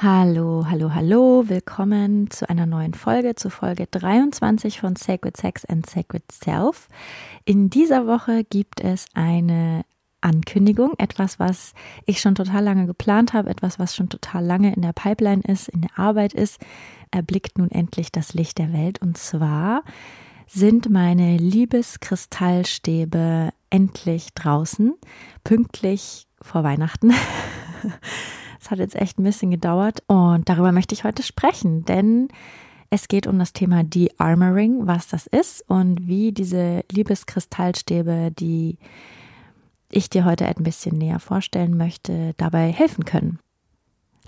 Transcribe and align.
Hallo, 0.00 0.64
hallo, 0.70 0.94
hallo, 0.94 1.48
willkommen 1.48 2.30
zu 2.30 2.48
einer 2.48 2.66
neuen 2.66 2.94
Folge, 2.94 3.34
zu 3.34 3.50
Folge 3.50 3.88
23 3.90 4.78
von 4.78 4.94
Sacred 4.94 5.36
Sex 5.36 5.64
and 5.64 5.90
Sacred 5.90 6.22
Self. 6.30 6.86
In 7.44 7.68
dieser 7.68 8.06
Woche 8.06 8.44
gibt 8.44 8.80
es 8.80 9.06
eine 9.14 9.82
Ankündigung, 10.20 10.92
etwas, 10.98 11.40
was 11.40 11.74
ich 12.06 12.20
schon 12.20 12.36
total 12.36 12.62
lange 12.62 12.86
geplant 12.86 13.32
habe, 13.32 13.50
etwas, 13.50 13.80
was 13.80 13.96
schon 13.96 14.08
total 14.08 14.44
lange 14.44 14.72
in 14.72 14.82
der 14.82 14.92
Pipeline 14.92 15.42
ist, 15.42 15.68
in 15.68 15.80
der 15.80 15.98
Arbeit 15.98 16.32
ist, 16.32 16.60
erblickt 17.10 17.58
nun 17.58 17.72
endlich 17.72 18.12
das 18.12 18.34
Licht 18.34 18.58
der 18.58 18.72
Welt. 18.72 19.02
Und 19.02 19.18
zwar 19.18 19.82
sind 20.46 20.90
meine 20.90 21.38
Liebeskristallstäbe 21.38 23.50
endlich 23.68 24.28
draußen, 24.32 24.94
pünktlich 25.42 26.28
vor 26.40 26.62
Weihnachten. 26.62 27.12
Hat 28.70 28.78
jetzt 28.78 28.96
echt 28.96 29.18
ein 29.18 29.24
bisschen 29.24 29.50
gedauert 29.50 30.02
und 30.06 30.48
darüber 30.48 30.72
möchte 30.72 30.94
ich 30.94 31.04
heute 31.04 31.22
sprechen, 31.22 31.84
denn 31.86 32.28
es 32.90 33.08
geht 33.08 33.26
um 33.26 33.38
das 33.38 33.52
Thema 33.52 33.82
De-Armoring, 33.82 34.86
was 34.86 35.08
das 35.08 35.26
ist 35.26 35.62
und 35.68 36.06
wie 36.06 36.32
diese 36.32 36.84
Liebeskristallstäbe, 36.90 38.30
die 38.38 38.78
ich 39.90 40.10
dir 40.10 40.24
heute 40.24 40.46
ein 40.46 40.62
bisschen 40.62 40.98
näher 40.98 41.18
vorstellen 41.18 41.76
möchte, 41.76 42.34
dabei 42.36 42.70
helfen 42.70 43.04
können. 43.04 43.38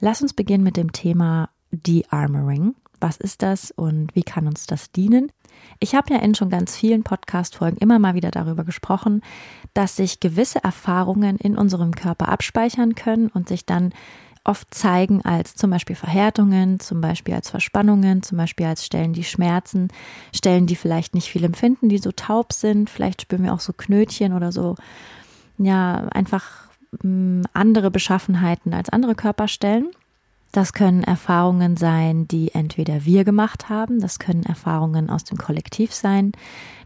Lass 0.01 0.23
uns 0.23 0.33
beginnen 0.33 0.65
mit 0.65 0.77
dem 0.77 0.93
Thema 0.93 1.51
De-Armoring. 1.71 2.75
Was 2.99 3.17
ist 3.19 3.43
das 3.43 3.71
und 3.71 4.15
wie 4.15 4.23
kann 4.23 4.47
uns 4.47 4.67
das 4.67 4.91
dienen? 4.93 5.33
Ich 5.79 5.95
habe 5.95 6.13
ja 6.13 6.21
in 6.21 6.35
schon 6.35 6.51
ganz 6.51 6.77
vielen 6.77 7.03
Podcast-Folgen 7.03 7.79
immer 7.79 7.99
mal 7.99 8.15
wieder 8.15 8.31
darüber 8.31 8.65
gesprochen, 8.65 9.23
dass 9.75 9.97
sich 9.97 10.21
gewisse 10.21 10.63
Erfahrungen 10.63 11.37
in 11.37 11.57
unserem 11.57 11.93
Körper 11.93 12.29
abspeichern 12.29 12.95
können 12.95 13.29
und 13.29 13.49
sich 13.49 13.67
dann 13.67 13.93
oft 14.45 14.73
zeigen 14.75 15.23
als 15.25 15.55
zum 15.55 15.71
Beispiel 15.71 15.97
Verhärtungen, 15.97 16.81
zum 16.81 17.01
Beispiel 17.01 17.35
als 17.35 17.51
Verspannungen, 17.51 18.23
zum 18.23 18.39
Beispiel 18.39 18.67
als 18.67 18.85
Stellen, 18.85 19.13
die 19.13 19.25
schmerzen, 19.25 19.89
Stellen, 20.35 20.67
die 20.67 20.77
vielleicht 20.77 21.15
nicht 21.15 21.29
viel 21.29 21.45
empfinden, 21.45 21.89
die 21.89 21.99
so 21.99 22.11
taub 22.13 22.53
sind. 22.53 22.89
Vielleicht 22.89 23.23
spüren 23.23 23.45
wir 23.45 23.53
auch 23.53 23.61
so 23.61 23.73
Knötchen 23.73 24.33
oder 24.33 24.51
so, 24.51 24.77
ja, 25.59 26.07
einfach 26.13 26.69
mh, 27.03 27.43
mm, 27.43 27.43
andere 27.53 27.91
Beschaffenheiten 27.91 28.73
als 28.73 28.89
andere 28.89 29.15
Körperstellen. 29.15 29.91
Das 30.53 30.73
können 30.73 31.05
Erfahrungen 31.05 31.77
sein, 31.77 32.27
die 32.27 32.53
entweder 32.53 33.05
wir 33.05 33.25
gemacht 33.25 33.69
haben, 33.69 34.01
das 34.01 34.19
können 34.19 34.43
Erfahrungen 34.43 35.09
aus 35.09 35.23
dem 35.23 35.39
Kollektiv 35.39 35.95
sein, 35.95 36.33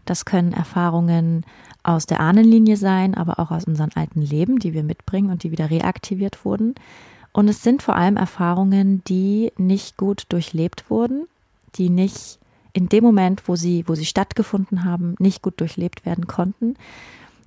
das 0.05 0.25
können 0.25 0.53
Erfahrungen 0.53 1.45
aus 1.81 2.05
der 2.05 2.19
Ahnenlinie 2.19 2.77
sein, 2.77 3.15
aber 3.15 3.39
auch 3.39 3.49
aus 3.49 3.65
unseren 3.65 3.89
alten 3.95 4.21
Leben, 4.21 4.59
die 4.59 4.73
wir 4.73 4.83
mitbringen 4.83 5.31
und 5.31 5.41
die 5.41 5.51
wieder 5.51 5.71
reaktiviert 5.71 6.45
wurden. 6.45 6.75
Und 7.35 7.49
es 7.49 7.61
sind 7.61 7.83
vor 7.83 7.97
allem 7.97 8.15
Erfahrungen, 8.15 9.03
die 9.03 9.51
nicht 9.57 9.97
gut 9.97 10.23
durchlebt 10.29 10.89
wurden, 10.89 11.27
die 11.75 11.89
nicht 11.89 12.39
in 12.71 12.87
dem 12.87 13.03
Moment, 13.03 13.49
wo 13.49 13.57
sie, 13.57 13.83
wo 13.87 13.95
sie 13.95 14.05
stattgefunden 14.05 14.85
haben, 14.85 15.15
nicht 15.19 15.41
gut 15.41 15.59
durchlebt 15.59 16.05
werden 16.05 16.27
konnten. 16.27 16.77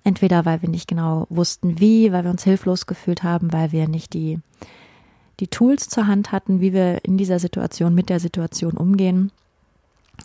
Entweder 0.05 0.45
weil 0.45 0.61
wir 0.61 0.69
nicht 0.69 0.89
genau 0.89 1.27
wussten, 1.31 1.81
wie, 1.81 2.13
weil 2.13 2.25
wir 2.25 2.31
uns 2.31 2.45
hilflos 2.45 2.85
gefühlt 2.85 3.23
haben, 3.23 3.51
weil 3.51 3.73
wir 3.73 3.89
nicht 3.89 4.13
die 4.13 4.41
die 5.41 5.49
Tools 5.49 5.89
zur 5.89 6.07
Hand 6.07 6.33
hatten, 6.33 6.61
wie 6.61 6.75
wir 6.75 7.03
in 7.05 7.17
dieser 7.17 7.39
Situation 7.39 7.95
mit 7.95 8.11
der 8.11 8.21
Situation 8.21 8.73
umgehen. 8.73 9.31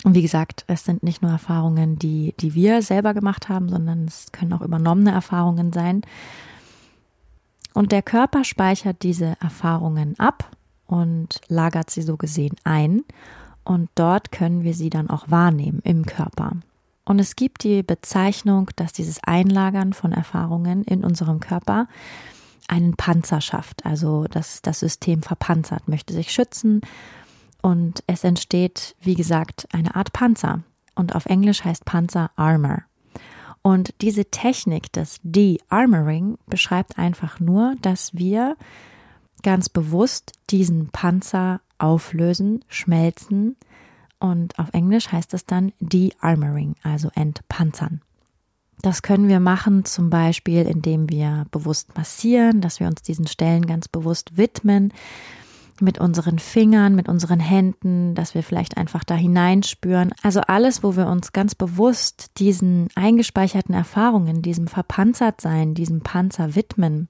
Und 0.04 0.14
wie 0.14 0.24
gesagt, 0.24 0.66
es 0.68 0.84
sind 0.84 1.04
nicht 1.04 1.22
nur 1.22 1.32
Erfahrungen, 1.32 1.98
die, 1.98 2.34
die 2.42 2.54
wir 2.54 2.82
selber 2.82 3.14
gemacht 3.14 3.48
haben, 3.48 3.70
sondern 3.70 4.08
es 4.08 4.34
können 4.34 4.52
auch 4.52 4.62
übernommene 4.62 5.12
Erfahrungen 5.12 5.72
sein. 5.72 6.02
Und 7.74 7.92
der 7.92 8.02
Körper 8.02 8.44
speichert 8.44 9.02
diese 9.02 9.36
Erfahrungen 9.42 10.18
ab 10.20 10.52
und 10.86 11.42
lagert 11.48 11.90
sie 11.90 12.02
so 12.02 12.18
gesehen 12.18 12.56
ein. 12.64 13.04
Und 13.64 13.90
dort 13.96 14.32
können 14.32 14.64
wir 14.64 14.74
sie 14.74 14.90
dann 14.90 15.10
auch 15.10 15.30
wahrnehmen 15.30 15.80
im 15.84 16.06
Körper. 16.06 16.58
Und 17.06 17.20
es 17.20 17.36
gibt 17.36 17.64
die 17.64 17.84
Bezeichnung, 17.84 18.70
dass 18.76 18.94
dieses 18.94 19.22
Einlagern 19.24 19.94
von 19.94 20.12
Erfahrungen 20.12 20.84
in 20.84 21.04
unserem 21.04 21.40
Körper 21.40 21.88
einen 22.68 22.96
Panzer 22.96 23.42
schafft. 23.42 23.86
Also 23.86 24.26
dass 24.26 24.62
das 24.62 24.80
System 24.80 25.22
verpanzert, 25.22 25.88
möchte 25.88 26.14
sich 26.14 26.32
schützen 26.32 26.82
und 27.62 28.04
es 28.08 28.24
entsteht, 28.24 28.96
wie 29.02 29.16
gesagt, 29.16 29.68
eine 29.72 29.96
Art 29.96 30.14
Panzer. 30.14 30.64
Und 30.96 31.16
auf 31.16 31.26
Englisch 31.26 31.64
heißt 31.64 31.86
Panzer 31.86 32.30
Armor. 32.36 32.84
Und 33.64 33.96
diese 34.02 34.26
Technik 34.26 34.92
des 34.92 35.20
De-Armoring 35.24 36.38
beschreibt 36.48 37.00
einfach 37.00 37.40
nur, 37.40 37.76
dass 37.82 38.14
wir 38.14 38.58
ganz 39.42 39.70
bewusst 39.70 40.34
diesen 40.50 40.90
Panzer 40.90 41.62
auflösen, 41.80 42.64
schmelzen. 42.68 43.56
Und 44.20 44.60
auf 44.60 44.68
Englisch 44.74 45.12
heißt 45.12 45.34
es 45.34 45.46
dann 45.46 45.72
De-Armoring, 45.80 46.76
also 46.84 47.10
entpanzern. 47.16 48.02
Das 48.82 49.02
können 49.02 49.30
wir 49.30 49.40
machen, 49.40 49.86
zum 49.86 50.10
Beispiel, 50.10 50.64
indem 50.68 51.10
wir 51.10 51.46
bewusst 51.52 51.96
massieren, 51.96 52.60
dass 52.60 52.82
wir 52.82 52.88
uns 52.88 53.02
diesen 53.02 53.28
Stellen 53.28 53.66
ganz 53.66 53.88
bewusst 53.88 54.36
widmen, 54.36 54.94
mit 55.80 56.00
unseren 56.00 56.40
Fingern, 56.40 56.96
mit 56.96 57.10
unseren 57.10 57.40
Händen, 57.40 58.16
dass 58.16 58.36
wir 58.36 58.44
vielleicht 58.44 58.78
einfach 58.78 59.04
da 59.04 59.16
hineinspüren. 59.16 60.12
Also 60.22 60.42
alles, 60.42 60.84
wo 60.84 60.96
wir 60.96 61.08
uns 61.08 61.34
ganz 61.34 61.56
bewusst 61.56 62.32
diesen 62.38 62.88
eingespeicherten 62.96 63.74
Erfahrungen, 63.74 64.42
diesem 64.42 64.68
Verpanzertsein, 64.68 65.74
diesem 65.74 66.02
Panzer 66.02 66.56
widmen 66.56 67.08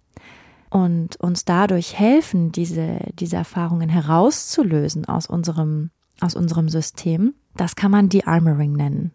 und 0.70 1.18
uns 1.18 1.46
dadurch 1.46 2.00
helfen, 2.00 2.52
diese, 2.52 3.00
diese 3.20 3.36
Erfahrungen 3.36 3.90
herauszulösen 3.90 5.06
aus 5.06 5.28
unserem, 5.28 5.92
aus 6.20 6.36
unserem 6.36 6.70
System, 6.70 7.36
das 7.56 7.76
kann 7.76 7.92
man 7.92 8.10
De-Armoring 8.10 8.74
nennen. 8.74 9.12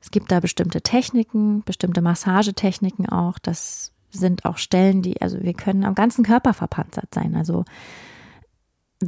Es 0.00 0.10
gibt 0.10 0.32
da 0.32 0.40
bestimmte 0.40 0.80
Techniken, 0.80 1.62
bestimmte 1.64 2.02
Massagetechniken 2.02 3.08
auch. 3.08 3.38
Das 3.38 3.92
sind 4.10 4.44
auch 4.44 4.58
Stellen, 4.58 5.02
die, 5.02 5.20
also 5.22 5.40
wir 5.40 5.54
können 5.54 5.84
am 5.84 5.94
ganzen 5.94 6.24
Körper 6.24 6.54
verpanzert 6.54 7.14
sein. 7.14 7.36
Also 7.36 7.64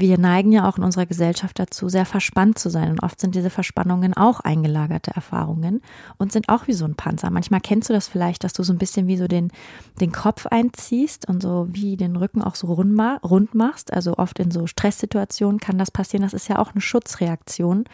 wir 0.01 0.19
neigen 0.19 0.53
ja 0.53 0.69
auch 0.69 0.79
in 0.79 0.85
unserer 0.85 1.07
Gesellschaft 1.07 1.59
dazu, 1.59 1.89
sehr 1.89 2.05
verspannt 2.05 2.59
zu 2.59 2.71
sein. 2.71 2.91
Und 2.91 3.03
oft 3.03 3.21
sind 3.21 3.35
diese 3.35 3.51
Verspannungen 3.51 4.15
auch 4.15 4.41
eingelagerte 4.41 5.13
Erfahrungen 5.13 5.81
und 6.19 6.33
sind 6.33 6.49
auch 6.49 6.67
wie 6.67 6.73
so 6.73 6.85
ein 6.85 6.95
Panzer. 6.95 7.31
Manchmal 7.31 7.61
kennst 7.61 7.89
du 7.89 7.93
das 7.93 8.09
vielleicht, 8.09 8.45
dass 8.45 8.53
du 8.53 8.63
so 8.63 8.73
ein 8.73 8.79
bisschen 8.79 9.07
wie 9.07 9.17
so 9.17 9.29
den, 9.29 9.51
den 10.01 10.13
Kopf 10.13 10.47
einziehst 10.47 11.29
und 11.29 11.43
so 11.43 11.69
wie 11.71 11.97
den 11.97 12.17
Rücken 12.17 12.43
auch 12.43 12.55
so 12.55 12.67
rund 12.73 13.55
machst. 13.55 13.93
Also 13.93 14.17
oft 14.17 14.39
in 14.39 14.51
so 14.51 14.67
Stresssituationen 14.67 15.61
kann 15.61 15.79
das 15.79 15.91
passieren. 15.91 16.23
Das 16.23 16.35
ist 16.35 16.49
ja 16.49 16.59
auch 16.59 16.73
eine 16.73 16.81
Schutzreaktion 16.81 17.85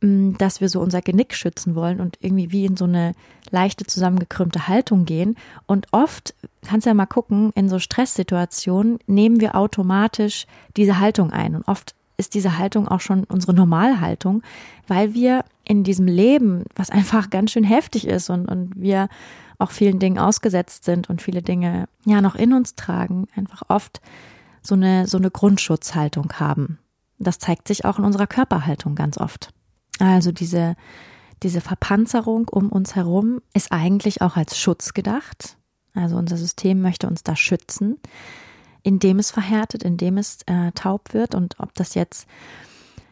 dass 0.00 0.62
wir 0.62 0.68
so 0.70 0.80
unser 0.80 1.02
Genick 1.02 1.34
schützen 1.34 1.74
wollen 1.74 2.00
und 2.00 2.16
irgendwie 2.20 2.50
wie 2.52 2.64
in 2.64 2.76
so 2.76 2.86
eine 2.86 3.14
leichte 3.50 3.84
zusammengekrümmte 3.84 4.66
Haltung 4.66 5.04
gehen. 5.04 5.36
Und 5.66 5.88
oft, 5.92 6.34
kannst 6.66 6.86
ja 6.86 6.94
mal 6.94 7.06
gucken, 7.06 7.52
in 7.54 7.68
so 7.68 7.78
Stresssituationen 7.78 8.98
nehmen 9.06 9.40
wir 9.40 9.56
automatisch 9.56 10.46
diese 10.76 11.00
Haltung 11.00 11.32
ein. 11.32 11.54
Und 11.54 11.68
oft 11.68 11.94
ist 12.16 12.34
diese 12.34 12.56
Haltung 12.56 12.88
auch 12.88 13.00
schon 13.00 13.24
unsere 13.24 13.52
Normalhaltung, 13.52 14.42
weil 14.86 15.12
wir 15.12 15.44
in 15.64 15.84
diesem 15.84 16.06
Leben, 16.06 16.64
was 16.74 16.90
einfach 16.90 17.28
ganz 17.30 17.50
schön 17.50 17.64
heftig 17.64 18.06
ist 18.06 18.30
und, 18.30 18.46
und 18.46 18.72
wir 18.76 19.08
auch 19.58 19.70
vielen 19.70 19.98
Dingen 19.98 20.18
ausgesetzt 20.18 20.84
sind 20.84 21.10
und 21.10 21.20
viele 21.20 21.42
Dinge 21.42 21.86
ja 22.06 22.22
noch 22.22 22.36
in 22.36 22.54
uns 22.54 22.74
tragen, 22.74 23.26
einfach 23.36 23.62
oft 23.68 24.00
so 24.62 24.74
eine, 24.74 25.06
so 25.06 25.18
eine 25.18 25.30
Grundschutzhaltung 25.30 26.32
haben. 26.34 26.78
Das 27.18 27.38
zeigt 27.38 27.68
sich 27.68 27.84
auch 27.84 27.98
in 27.98 28.04
unserer 28.06 28.26
Körperhaltung 28.26 28.94
ganz 28.94 29.18
oft. 29.18 29.50
Also 30.00 30.32
diese, 30.32 30.76
diese 31.42 31.60
Verpanzerung 31.60 32.48
um 32.48 32.70
uns 32.70 32.96
herum 32.96 33.40
ist 33.54 33.72
eigentlich 33.72 34.22
auch 34.22 34.36
als 34.36 34.58
Schutz 34.58 34.94
gedacht. 34.94 35.56
Also 35.94 36.16
unser 36.16 36.36
System 36.36 36.82
möchte 36.82 37.06
uns 37.06 37.22
da 37.22 37.36
schützen, 37.36 37.98
indem 38.82 39.18
es 39.18 39.30
verhärtet, 39.30 39.82
indem 39.82 40.18
es 40.18 40.38
äh, 40.46 40.72
taub 40.72 41.12
wird. 41.12 41.34
Und 41.34 41.58
ob 41.58 41.74
das 41.74 41.94
jetzt 41.94 42.26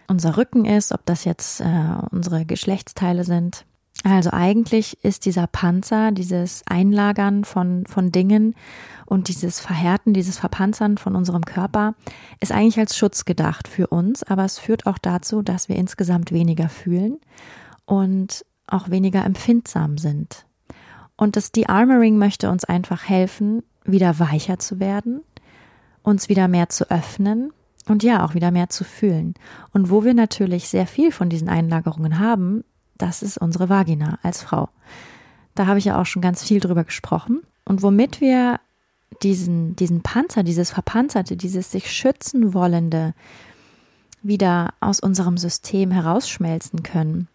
unser 0.07 0.37
Rücken 0.37 0.65
ist, 0.65 0.93
ob 0.93 1.05
das 1.05 1.25
jetzt 1.25 1.61
äh, 1.61 1.95
unsere 2.11 2.47
Geschlechtsteile 2.47 3.25
sind, 3.25 3.67
Also 4.05 4.31
eigentlich 4.33 5.03
ist 5.03 5.25
dieser 5.25 5.47
Panzer, 5.49 6.13
dieses 6.13 6.63
Einlagern 6.67 7.45
von, 7.45 7.85
von 7.87 8.13
Dingen 8.13 8.55
und 9.07 9.29
dieses 9.29 9.59
Verhärten, 9.59 10.15
dieses 10.15 10.39
Verpanzern 10.39 10.99
von 10.99 11.17
unserem 11.17 11.45
Körper 11.45 11.95
ist 12.41 12.53
eigentlich 12.53 12.79
als 12.79 12.97
Schutz 12.97 13.25
gedacht 13.25 13.67
für 13.67 13.89
uns, 13.89 14.23
aber 14.23 14.45
es 14.45 14.59
führt 14.59 14.87
auch 14.87 14.99
dazu, 14.99 15.43
dass 15.43 15.69
wir 15.69 15.77
insgesamt 15.77 16.31
weniger 16.31 16.69
fühlen 16.69 17.19
und 17.87 18.45
auch 18.69 18.89
weniger 18.89 19.25
empfindsam 19.25 19.99
sind. 19.99 20.47
Und 21.17 21.35
das 21.35 21.51
De-Armoring 21.51 22.19
möchte 22.19 22.51
uns 22.51 22.65
einfach 22.65 23.09
helfen, 23.09 23.65
wieder 23.85 24.21
weicher 24.21 24.61
zu 24.61 24.79
werden, 24.79 25.23
uns 26.03 26.29
wieder 26.29 26.47
mehr 26.47 26.69
zu 26.69 26.89
öffnen 26.91 27.53
und 27.89 28.05
ja, 28.05 28.25
auch 28.25 28.35
wieder 28.35 28.53
mehr 28.53 28.69
zu 28.69 28.85
fühlen. 28.85 29.35
Und 29.73 29.91
wo 29.91 30.05
wir 30.05 30.15
natürlich 30.15 30.69
sehr 30.69 30.87
viel 30.87 31.11
von 31.11 31.29
diesen 31.29 31.49
Einlagerungen 31.49 32.21
haben, 32.21 32.63
das 32.99 33.23
ist 33.23 33.39
unsere 33.39 33.69
Vagina 33.69 34.19
als 34.23 34.43
Frau. 34.43 34.69
Da 35.55 35.67
habe 35.67 35.79
ich 35.79 35.87
ja 35.87 36.01
auch 36.01 36.07
schon 36.07 36.23
ganz 36.23 36.43
viel 36.43 36.61
drüber 36.61 36.85
gesprochen. 36.85 37.43
Und 37.65 37.83
womit 37.83 38.21
wir 38.21 38.61
diesen, 39.23 39.75
diesen 39.77 40.03
Panzer, 40.03 40.43
dieses 40.43 40.71
Verpanzerte, 40.71 41.37
dieses 41.37 41.71
sich 41.71 41.91
schützen 41.91 42.55
wollende 42.55 43.15
wieder 44.23 44.75
aus 44.81 45.01
unserem 45.01 45.39
System 45.39 45.91
herausschmelzen 45.91 46.83
können, 46.83 47.29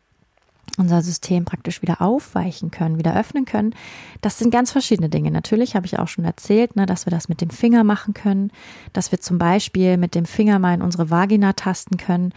unser 0.78 1.02
System 1.02 1.46
praktisch 1.46 1.82
wieder 1.82 2.02
aufweichen 2.02 2.72
können, 2.72 2.98
wieder 2.98 3.16
öffnen 3.16 3.46
können. 3.46 3.76
Das 4.22 4.40
sind 4.40 4.52
ganz 4.52 4.72
verschiedene 4.72 5.10
Dinge. 5.10 5.32
Natürlich 5.32 5.76
habe 5.76 5.86
ich 5.86 6.00
auch 6.00 6.08
schon 6.08 6.26
erzählt, 6.26 6.76
ne, 6.76 6.86
dass 6.86 7.06
wir 7.06 7.12
das 7.12 7.30
mit 7.30 7.42
dem 7.42 7.50
Finger 7.50 7.84
machen 7.84 8.14
können, 8.14 8.52
dass 8.92 9.12
wir 9.12 9.20
zum 9.20 9.38
Beispiel 9.38 9.98
mit 9.98 10.16
dem 10.16 10.26
Finger 10.26 10.60
mal 10.60 10.74
in 10.74 10.82
unsere 10.82 11.10
Vagina 11.10 11.54
tasten 11.54 11.98
können. 11.98 12.34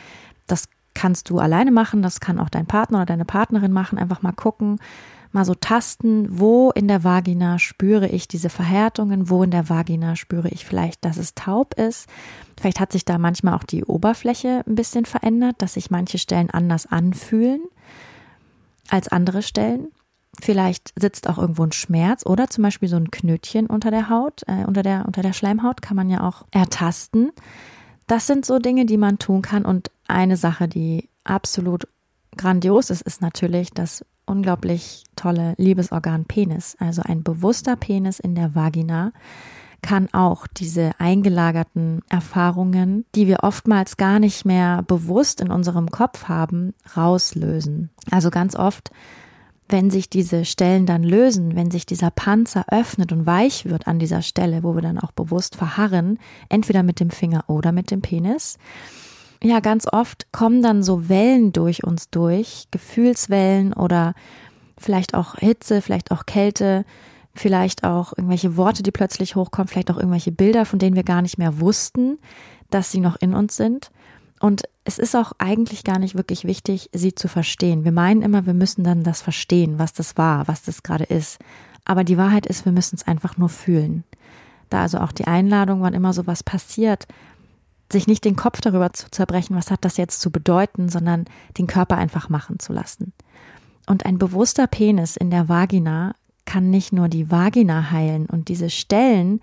Das 0.47 0.69
kannst 0.97 1.31
du 1.31 1.39
alleine 1.39 1.71
machen, 1.71 2.03
das 2.03 2.19
kann 2.19 2.41
auch 2.41 2.49
dein 2.49 2.67
Partner 2.67 2.99
oder 2.99 3.07
deine 3.07 3.25
Partnerin 3.25 3.73
machen. 3.73 3.99
Einfach 3.99 4.23
mal 4.23 4.33
gucken, 4.33 4.81
mal 5.31 5.45
so 5.45 5.55
tasten, 5.55 6.27
wo 6.31 6.73
in 6.73 6.89
der 6.89 7.05
Vagina 7.05 7.59
spüre 7.59 8.09
ich 8.09 8.27
diese 8.27 8.49
Verhärtungen, 8.49 9.29
wo 9.29 9.43
in 9.45 9.51
der 9.51 9.69
Vagina 9.69 10.17
spüre 10.17 10.49
ich 10.49 10.65
vielleicht, 10.65 11.05
dass 11.05 11.19
es 11.19 11.35
taub 11.35 11.75
ist. 11.75 12.09
Vielleicht 12.59 12.81
hat 12.81 12.93
sich 12.93 13.05
da 13.05 13.19
manchmal 13.19 13.55
auch 13.55 13.65
die 13.65 13.85
Oberfläche 13.85 14.65
ein 14.67 14.75
bisschen 14.75 15.05
verändert, 15.05 15.57
dass 15.59 15.75
sich 15.75 15.91
manche 15.91 16.19
Stellen 16.19 16.51
anders 16.51 16.87
anfühlen 16.87 17.61
als 18.89 19.09
andere 19.09 19.43
Stellen. 19.43 19.89
Vielleicht 20.41 20.93
sitzt 20.97 21.29
auch 21.29 21.39
irgendwo 21.39 21.65
ein 21.65 21.73
Schmerz 21.73 22.25
oder 22.25 22.49
zum 22.49 22.65
Beispiel 22.65 22.89
so 22.89 22.97
ein 22.97 23.11
Knötchen 23.11 23.67
unter 23.67 23.91
der 23.91 24.09
Haut, 24.11 24.43
äh, 24.47 24.65
unter 24.67 24.83
der, 24.83 25.05
unter 25.07 25.23
der 25.23 25.33
Schleimhaut 25.33 25.83
kann 25.83 25.97
man 25.97 26.11
ja 26.11 26.27
auch 26.27 26.45
ertasten. 26.51 27.33
Das 28.07 28.27
sind 28.27 28.47
so 28.47 28.59
Dinge, 28.59 28.87
die 28.87 28.99
man 28.99 29.19
tun 29.19 29.43
kann. 29.43 29.65
Und 29.65 29.91
eine 30.09 30.37
Sache, 30.37 30.69
die 30.69 31.09
absolut 31.25 31.89
grandios 32.37 32.91
ist, 32.91 33.03
ist 33.03 33.23
natürlich 33.23 33.71
das 33.71 34.05
unglaublich 34.27 35.05
tolle 35.15 35.55
Liebesorgan 35.57 36.25
Penis. 36.25 36.77
Also 36.79 37.03
ein 37.05 37.23
bewusster 37.23 37.77
Penis 37.77 38.19
in 38.19 38.35
der 38.35 38.55
Vagina 38.55 39.13
kann 39.83 40.09
auch 40.13 40.47
diese 40.47 40.91
eingelagerten 40.99 42.01
Erfahrungen, 42.09 43.05
die 43.15 43.27
wir 43.27 43.45
oftmals 43.45 43.97
gar 43.97 44.19
nicht 44.19 44.45
mehr 44.45 44.83
bewusst 44.83 45.41
in 45.41 45.51
unserem 45.51 45.91
Kopf 45.91 46.25
haben, 46.25 46.75
rauslösen. 46.97 47.91
Also 48.11 48.31
ganz 48.31 48.57
oft, 48.57 48.91
wenn 49.69 49.91
sich 49.91 50.11
diese 50.11 50.45
Stellen 50.45 50.87
dann 50.87 51.03
lösen, 51.03 51.55
wenn 51.57 51.71
sich 51.71 51.87
dieser 51.87 52.11
Panzer 52.11 52.65
öffnet 52.71 53.13
und 53.13 53.27
weich 53.27 53.65
wird 53.65 53.87
an 53.87 53.99
dieser 53.99 54.23
Stelle, 54.23 54.63
wo 54.63 54.75
wir 54.75 54.83
dann 54.83 54.99
auch 54.99 55.13
bewusst 55.13 55.57
verharren, 55.57 56.19
entweder 56.49 56.83
mit 56.83 56.99
dem 56.99 57.11
Finger 57.11 57.45
oder 57.49 57.73
mit 57.73 57.91
dem 57.91 58.03
Penis, 58.03 58.59
ja, 59.43 59.61
ganz 59.61 59.87
oft 59.87 60.31
kommen 60.33 60.63
dann 60.63 60.83
so 60.83 61.09
Wellen 61.09 61.53
durch 61.53 61.85
uns 61.85 62.11
durch, 62.11 62.69
Gefühlswellen 62.71 63.73
oder 63.73 64.15
vielleicht 64.79 65.15
auch 65.15 65.37
Hitze, 65.37 65.83
vielleicht 65.83 66.11
auch 66.11 66.27
Kälte, 66.27 66.85
vielleicht 67.35 67.85
auch 67.85 68.13
irgendwelche 68.17 68.57
Worte, 68.57 68.83
die 68.83 68.91
plötzlich 68.91 69.37
hochkommen, 69.37 69.69
vielleicht 69.69 69.91
auch 69.91 69.99
irgendwelche 69.99 70.33
Bilder, 70.33 70.65
von 70.65 70.79
denen 70.79 70.97
wir 70.97 71.05
gar 71.05 71.23
nicht 71.23 71.39
mehr 71.39 71.61
wussten, 71.61 72.19
dass 72.71 72.91
sie 72.91 73.01
noch 73.01 73.17
in 73.21 73.35
uns 73.35 73.57
sind. 73.57 73.91
Und 74.41 74.63
es 74.85 74.99
ist 74.99 75.17
auch 75.17 75.33
eigentlich 75.39 75.85
gar 75.85 75.99
nicht 75.99 76.15
wirklich 76.15 76.45
wichtig, 76.45 76.91
sie 76.93 77.15
zu 77.15 77.29
verstehen. 77.29 77.85
Wir 77.85 77.93
meinen 77.93 78.23
immer, 78.23 78.47
wir 78.47 78.55
müssen 78.55 78.85
dann 78.85 79.03
das 79.03 79.23
verstehen, 79.23 79.79
was 79.79 79.93
das 79.93 80.17
war, 80.17 80.47
was 80.47 80.63
das 80.63 80.83
gerade 80.83 81.05
ist. 81.05 81.39
Aber 81.85 82.05
die 82.05 82.19
Wahrheit 82.19 82.47
ist, 82.47 82.65
wir 82.65 82.73
müssen 82.73 82.97
es 82.97 83.07
einfach 83.07 83.37
nur 83.37 83.49
fühlen. 83.49 84.05
Da 84.69 84.83
also 84.83 84.99
auch 84.99 85.13
die 85.13 85.27
Einladung, 85.27 85.81
wann 85.81 85.95
immer 85.95 86.13
sowas 86.13 86.43
passiert, 86.43 87.07
sich 87.91 88.07
nicht 88.07 88.25
den 88.25 88.37
Kopf 88.37 88.61
darüber 88.61 88.93
zu 88.93 89.11
zerbrechen, 89.11 89.57
was 89.57 89.71
hat 89.71 89.85
das 89.85 89.97
jetzt 89.97 90.21
zu 90.21 90.31
bedeuten, 90.31 90.89
sondern 90.89 91.25
den 91.59 91.67
Körper 91.67 91.97
einfach 91.97 92.29
machen 92.29 92.59
zu 92.59 92.73
lassen. 92.73 93.13
Und 93.87 94.05
ein 94.05 94.19
bewusster 94.19 94.67
Penis 94.67 95.17
in 95.17 95.31
der 95.31 95.49
Vagina 95.49 96.15
kann 96.45 96.71
nicht 96.71 96.93
nur 96.93 97.09
die 97.09 97.31
Vagina 97.31 97.91
heilen 97.91 98.27
und 98.27 98.49
diese 98.49 98.71
Stellen 98.71 99.41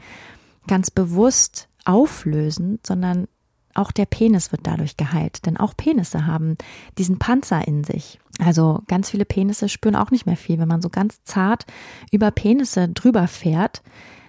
ganz 0.68 0.92
bewusst 0.92 1.68
auflösen, 1.86 2.80
sondern 2.86 3.28
auch 3.74 3.92
der 3.92 4.06
Penis 4.06 4.52
wird 4.52 4.68
dadurch 4.68 4.98
geheilt, 4.98 5.46
denn 5.46 5.58
auch 5.58 5.76
Penisse 5.76 6.28
haben 6.28 6.58
diesen 6.98 7.18
Panzer 7.18 7.68
in 7.68 7.84
sich. 7.84 8.20
Also 8.40 8.82
ganz 8.88 9.10
viele 9.10 9.26
Penisse 9.26 9.68
spüren 9.70 9.96
auch 9.96 10.12
nicht 10.12 10.26
mehr 10.26 10.38
viel. 10.38 10.60
Wenn 10.60 10.68
man 10.68 10.82
so 10.82 10.90
ganz 10.90 11.24
zart 11.24 11.66
über 12.12 12.32
Penisse 12.32 12.90
drüber 12.90 13.28
fährt, 13.28 13.82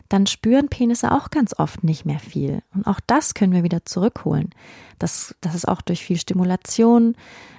dann 0.08 0.26
spüren 0.26 0.68
Penisse 0.68 1.12
auch 1.12 1.30
ganz 1.30 1.58
oft 1.58 1.84
nicht 1.84 2.04
mehr 2.04 2.18
viel. 2.18 2.62
Und 2.74 2.86
auch 2.86 3.00
das 3.06 3.34
können 3.34 3.52
wir 3.52 3.62
wieder 3.62 3.84
zurückholen. 3.84 4.50
Das, 4.98 5.34
das 5.40 5.54
ist 5.54 5.68
auch 5.68 5.80
durch 5.80 6.04
viel 6.04 6.18
Stimulation, 6.18 7.16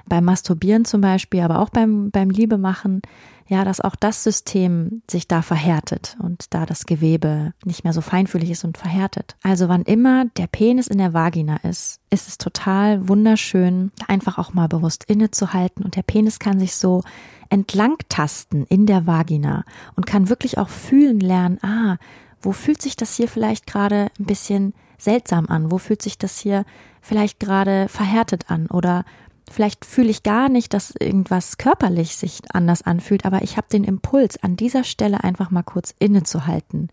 beim 0.08 0.24
Masturbieren 0.26 0.86
zum 0.86 1.02
Beispiel, 1.02 1.42
aber 1.42 1.60
auch 1.60 1.70
beim, 1.70 2.12
beim 2.12 2.30
Liebemachen, 2.30 3.02
ja, 3.48 3.64
dass 3.64 3.82
auch 3.82 3.96
das 3.96 4.24
System 4.24 5.04
sich 5.10 5.28
da 5.28 5.42
verhärtet 5.42 6.18
und 6.20 6.54
da 6.54 6.66
das 6.66 6.86
Gewebe 6.86 7.54
nicht 7.64 7.84
mehr 7.84 7.94
so 7.94 8.02
feinfühlig 8.02 8.50
ist 8.50 8.64
und 8.64 8.78
verhärtet. 8.78 9.36
Also 9.44 9.70
wann 9.70 9.84
immer 9.84 10.26
der 10.38 10.48
Penis 10.48 10.88
in 10.88 10.98
der 10.98 11.14
Vagina 11.14 11.58
ist, 11.58 12.00
ist 12.10 12.28
es 12.28 12.38
total 12.38 13.08
wunderschön, 13.08 13.92
einfach 14.08 14.38
auch 14.40 14.54
mal 14.54 14.68
bewusst 14.68 15.04
innezuhalten 15.06 15.84
und 15.84 15.96
der 15.96 16.04
Penis 16.04 16.40
kann 16.40 16.60
sich 16.60 16.76
so 16.76 17.04
entlang 17.50 17.98
tasten 18.10 18.66
in 18.66 18.88
der 18.88 19.06
Vagina 19.06 19.64
und 19.96 20.08
kann 20.08 20.30
wirklich 20.30 20.58
auch 20.58 20.70
fühlen 20.70 21.20
lernen, 21.20 21.60
ah, 21.62 21.98
wo 22.46 22.52
fühlt 22.52 22.82
sich 22.82 22.96
das 22.96 23.16
hier 23.16 23.28
vielleicht 23.28 23.68
gerade 23.68 24.08
ein 24.20 24.26
bisschen 24.26 24.74
seltsam 24.98 25.48
an? 25.48 25.72
Wo 25.72 25.78
fühlt 25.78 26.02
sich 26.02 26.18
das 26.18 26.40
hier 26.40 26.64
vielleicht 27.02 27.40
gerade 27.40 27.88
verhärtet 27.90 28.50
an? 28.50 28.68
Oder 28.68 29.04
vielleicht 29.50 29.84
fühle 29.84 30.10
ich 30.10 30.24
gar 30.24 30.48
nicht, 30.50 30.74
dass 30.74 30.94
irgendwas 31.00 31.58
körperlich 31.58 32.16
sich 32.16 32.42
anders 32.54 32.84
anfühlt, 32.84 33.26
aber 33.26 33.42
ich 33.42 33.58
habe 33.58 33.68
den 33.72 33.84
Impuls, 33.84 34.42
an 34.42 34.56
dieser 34.56 34.84
Stelle 34.84 35.24
einfach 35.24 35.52
mal 35.52 35.64
kurz 35.64 35.94
innezuhalten 36.00 36.90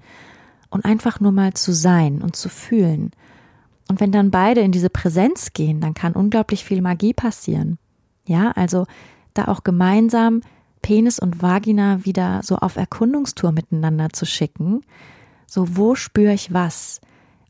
und 0.71 0.85
einfach 0.85 1.21
nur 1.21 1.33
mal 1.33 1.55
zu 1.55 1.73
sein 1.73 2.23
und 2.23 2.35
zu 2.35 2.49
fühlen. 2.49 3.13
Und 3.89 4.01
wenn 4.01 4.13
dann 4.13 4.31
beide 4.31 4.63
in 4.63 4.73
diese 4.73 4.91
Präsenz 4.91 5.53
gehen, 5.53 5.81
dann 5.81 5.95
kann 5.95 6.15
unglaublich 6.15 6.65
viel 6.65 6.81
Magie 6.81 7.13
passieren. 7.13 7.79
Ja, 8.25 8.53
also 8.53 8.87
da 9.35 9.49
auch 9.49 9.65
gemeinsam 9.65 10.41
Penis 10.81 11.19
und 11.19 11.43
Vagina 11.43 12.05
wieder 12.05 12.41
so 12.43 12.57
auf 12.57 12.77
Erkundungstour 12.77 13.53
miteinander 13.53 14.11
zu 14.11 14.25
schicken, 14.25 14.83
so, 15.53 15.77
wo 15.77 15.95
spüre 15.95 16.33
ich 16.33 16.55
was? 16.55 17.03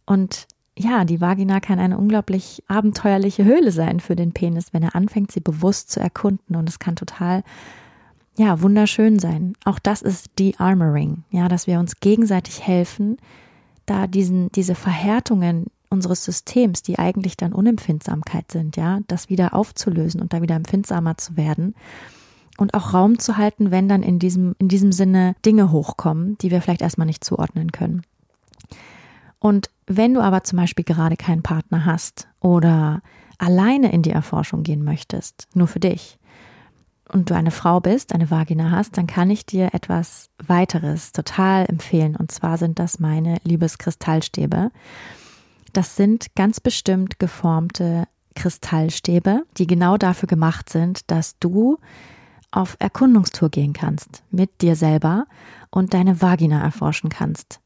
Und 0.07 0.49
ja, 0.77 1.05
die 1.05 1.21
Vagina 1.21 1.61
kann 1.61 1.79
eine 1.79 1.97
unglaublich 1.97 2.65
abenteuerliche 2.67 3.45
Höhle 3.45 3.71
sein 3.71 4.01
für 4.01 4.17
den 4.17 4.33
Penis, 4.33 4.73
wenn 4.73 4.83
er 4.83 4.97
anfängt, 4.97 5.31
sie 5.31 5.39
bewusst 5.39 5.93
zu 5.93 6.01
erkunden. 6.01 6.57
Und 6.57 6.69
es 6.69 6.81
kann 6.81 6.97
total, 6.97 7.45
ja, 8.37 8.61
wunderschön 8.61 9.21
sein. 9.21 9.53
Auch 9.65 9.79
das 9.79 10.03
ist 10.03 10.31
De-Armoring. 10.41 11.23
Ja, 11.31 11.47
dass 11.47 11.69
wir 11.69 11.79
uns 11.79 12.01
gegenseitig 12.01 12.67
helfen, 12.67 13.19
da 13.87 14.09
diesen, 14.09 14.51
diese 14.51 14.75
Verhärtungen 14.75 15.67
unseres 15.89 16.25
Systems, 16.25 16.83
die 16.83 16.99
eigentlich 16.99 17.37
dann 17.37 17.53
Unempfindsamkeit 17.53 18.51
sind, 18.51 18.77
ja, 18.77 18.99
das 19.07 19.29
wieder 19.29 19.55
aufzulösen 19.55 20.21
und 20.21 20.33
da 20.33 20.43
wieder 20.43 20.57
empfindsamer 20.57 21.19
zu 21.19 21.37
werden 21.37 21.77
und 22.59 22.75
auch 22.75 22.93
Raum 22.95 23.19
zu 23.19 23.37
halten, 23.37 23.71
wenn 23.71 23.89
dann 23.89 24.03
in 24.03 24.19
diesem, 24.19 24.55
in 24.59 24.69
diesem 24.69 24.93
Sinne 24.93 25.35
Dinge 25.45 25.73
hochkommen, 25.73 26.37
die 26.39 26.51
wir 26.51 26.61
vielleicht 26.61 26.83
erstmal 26.83 27.07
nicht 27.07 27.25
zuordnen 27.25 27.73
können. 27.73 28.03
Und 29.39 29.71
wenn 29.87 30.15
du 30.15 30.21
aber 30.21 30.45
zum 30.45 30.59
Beispiel 30.59 30.85
gerade 30.85 31.17
keinen 31.17 31.43
Partner 31.43 31.85
hast 31.85 32.29
oder 32.41 33.03
alleine 33.39 33.93
in 33.93 34.03
die 34.03 34.11
Erforschung 34.11 34.63
gehen 34.63 34.85
möchtest, 34.85 35.49
nur 35.55 35.67
für 35.67 35.81
dich, 35.81 36.19
und 37.13 37.31
du 37.31 37.35
eine 37.35 37.51
Frau 37.51 37.81
bist, 37.81 38.15
eine 38.15 38.31
Vagina 38.31 38.71
hast, 38.71 38.97
dann 38.97 39.07
kann 39.07 39.31
ich 39.31 39.45
dir 39.45 39.75
etwas 39.75 40.31
weiteres 40.45 41.13
total 41.13 41.67
empfehlen. 41.67 42.17
Und 42.17 42.33
zwar 42.33 42.59
sind 42.59 42.79
das 42.79 42.99
meine 42.99 43.37
Liebeskristallstäbe. 43.45 44.71
Das 45.73 45.97
sind 45.97 46.35
ganz 46.35 46.59
bestimmt 46.61 47.19
geformte 47.19 48.05
Kristallstäbe, 48.35 49.43
die 49.59 49.67
genau 49.67 49.99
dafür 49.99 50.27
gemacht 50.27 50.71
sind, 50.71 51.11
dass 51.11 51.39
du 51.39 51.79
auf 52.53 52.77
Erkundungstour 52.79 53.49
gehen 53.49 53.73
kannst 53.73 54.23
mit 54.31 54.61
dir 54.63 54.77
selber 54.77 55.27
und 55.71 55.95
deine 55.95 56.23
Vagina 56.23 56.63
erforschen 56.63 57.11
kannst. 57.11 57.61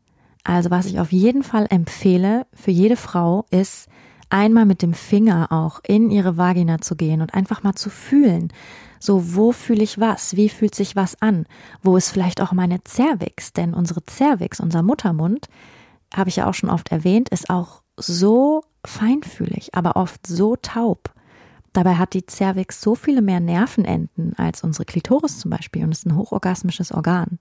Also 0.44 0.70
was 0.70 0.86
ich 0.86 1.00
auf 1.00 1.12
jeden 1.12 1.42
Fall 1.42 1.66
empfehle 1.68 2.46
für 2.54 2.70
jede 2.70 2.96
Frau 2.96 3.44
ist, 3.50 3.88
einmal 4.30 4.64
mit 4.64 4.80
dem 4.80 4.94
Finger 4.94 5.52
auch 5.52 5.80
in 5.86 6.10
ihre 6.10 6.36
Vagina 6.36 6.80
zu 6.80 6.96
gehen 6.96 7.20
und 7.20 7.34
einfach 7.34 7.62
mal 7.62 7.74
zu 7.74 7.90
fühlen, 7.90 8.52
So, 9.00 9.34
wo 9.34 9.52
fühle 9.52 9.82
ich 9.82 10.00
was? 10.00 10.36
Wie 10.36 10.48
fühlt 10.48 10.74
sich 10.74 10.96
was 10.96 11.20
an? 11.20 11.46
Wo 11.82 11.96
ist 11.96 12.10
vielleicht 12.10 12.40
auch 12.40 12.52
meine 12.52 12.78
Cervix? 12.86 13.52
Denn 13.52 13.74
unsere 13.74 14.02
Cervix, 14.08 14.60
unser 14.60 14.82
Muttermund, 14.82 15.48
habe 16.14 16.30
ich 16.30 16.36
ja 16.36 16.48
auch 16.48 16.54
schon 16.54 16.70
oft 16.70 16.90
erwähnt, 16.90 17.28
ist 17.28 17.50
auch 17.50 17.82
so 17.96 18.62
feinfühlig, 18.84 19.74
aber 19.74 19.96
oft 19.96 20.26
so 20.26 20.56
taub. 20.56 21.12
Dabei 21.76 21.96
hat 21.96 22.14
die 22.14 22.24
Cervix 22.26 22.80
so 22.80 22.94
viele 22.94 23.20
mehr 23.20 23.38
Nervenenden 23.38 24.32
als 24.38 24.64
unsere 24.64 24.86
Klitoris 24.86 25.40
zum 25.40 25.50
Beispiel 25.50 25.84
und 25.84 25.92
ist 25.92 26.06
ein 26.06 26.16
hochorgasmisches 26.16 26.90
Organ. 26.90 27.38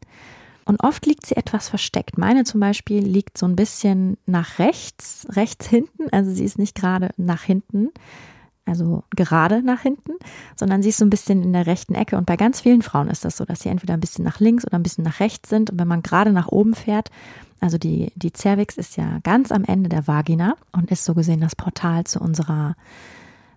Und 0.65 0.83
oft 0.83 1.05
liegt 1.05 1.25
sie 1.25 1.37
etwas 1.37 1.69
versteckt. 1.69 2.17
Meine 2.17 2.43
zum 2.43 2.59
Beispiel 2.59 3.01
liegt 3.01 3.37
so 3.37 3.45
ein 3.45 3.55
bisschen 3.55 4.17
nach 4.25 4.59
rechts, 4.59 5.25
rechts 5.29 5.67
hinten. 5.67 6.09
Also 6.11 6.31
sie 6.31 6.43
ist 6.43 6.59
nicht 6.59 6.75
gerade 6.75 7.11
nach 7.15 7.43
hinten, 7.43 7.91
also 8.65 9.05
gerade 9.15 9.63
nach 9.63 9.79
hinten, 9.79 10.11
sondern 10.57 10.83
sie 10.83 10.89
ist 10.89 10.97
so 10.97 11.05
ein 11.05 11.09
bisschen 11.09 11.41
in 11.41 11.53
der 11.53 11.65
rechten 11.65 11.95
Ecke. 11.95 12.17
Und 12.17 12.25
bei 12.25 12.35
ganz 12.35 12.59
vielen 12.59 12.81
Frauen 12.81 13.07
ist 13.07 13.23
das 13.23 13.37
so, 13.37 13.45
dass 13.45 13.61
sie 13.61 13.69
entweder 13.69 13.93
ein 13.93 14.01
bisschen 14.01 14.25
nach 14.25 14.41
links 14.41 14.65
oder 14.65 14.75
ein 14.75 14.83
bisschen 14.83 15.05
nach 15.05 15.21
rechts 15.21 15.47
sind. 15.47 15.69
Und 15.69 15.79
wenn 15.79 15.87
man 15.87 16.03
gerade 16.03 16.33
nach 16.33 16.49
oben 16.49 16.73
fährt, 16.73 17.09
also 17.61 17.77
die, 17.77 18.11
die 18.15 18.33
Cervix 18.35 18.75
ist 18.75 18.97
ja 18.97 19.19
ganz 19.23 19.53
am 19.53 19.63
Ende 19.63 19.87
der 19.87 20.07
Vagina 20.07 20.57
und 20.73 20.91
ist 20.91 21.05
so 21.05 21.13
gesehen 21.13 21.39
das 21.39 21.55
Portal 21.55 22.03
zu 22.03 22.19
unserer 22.19 22.75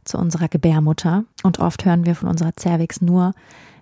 zu 0.08 0.18
unserer 0.18 0.48
Gebärmutter. 0.48 1.24
Und 1.42 1.60
oft 1.60 1.84
hören 1.84 2.06
wir 2.06 2.14
von 2.14 2.28
unserer 2.28 2.52
Cervix 2.58 3.00
nur, 3.00 3.34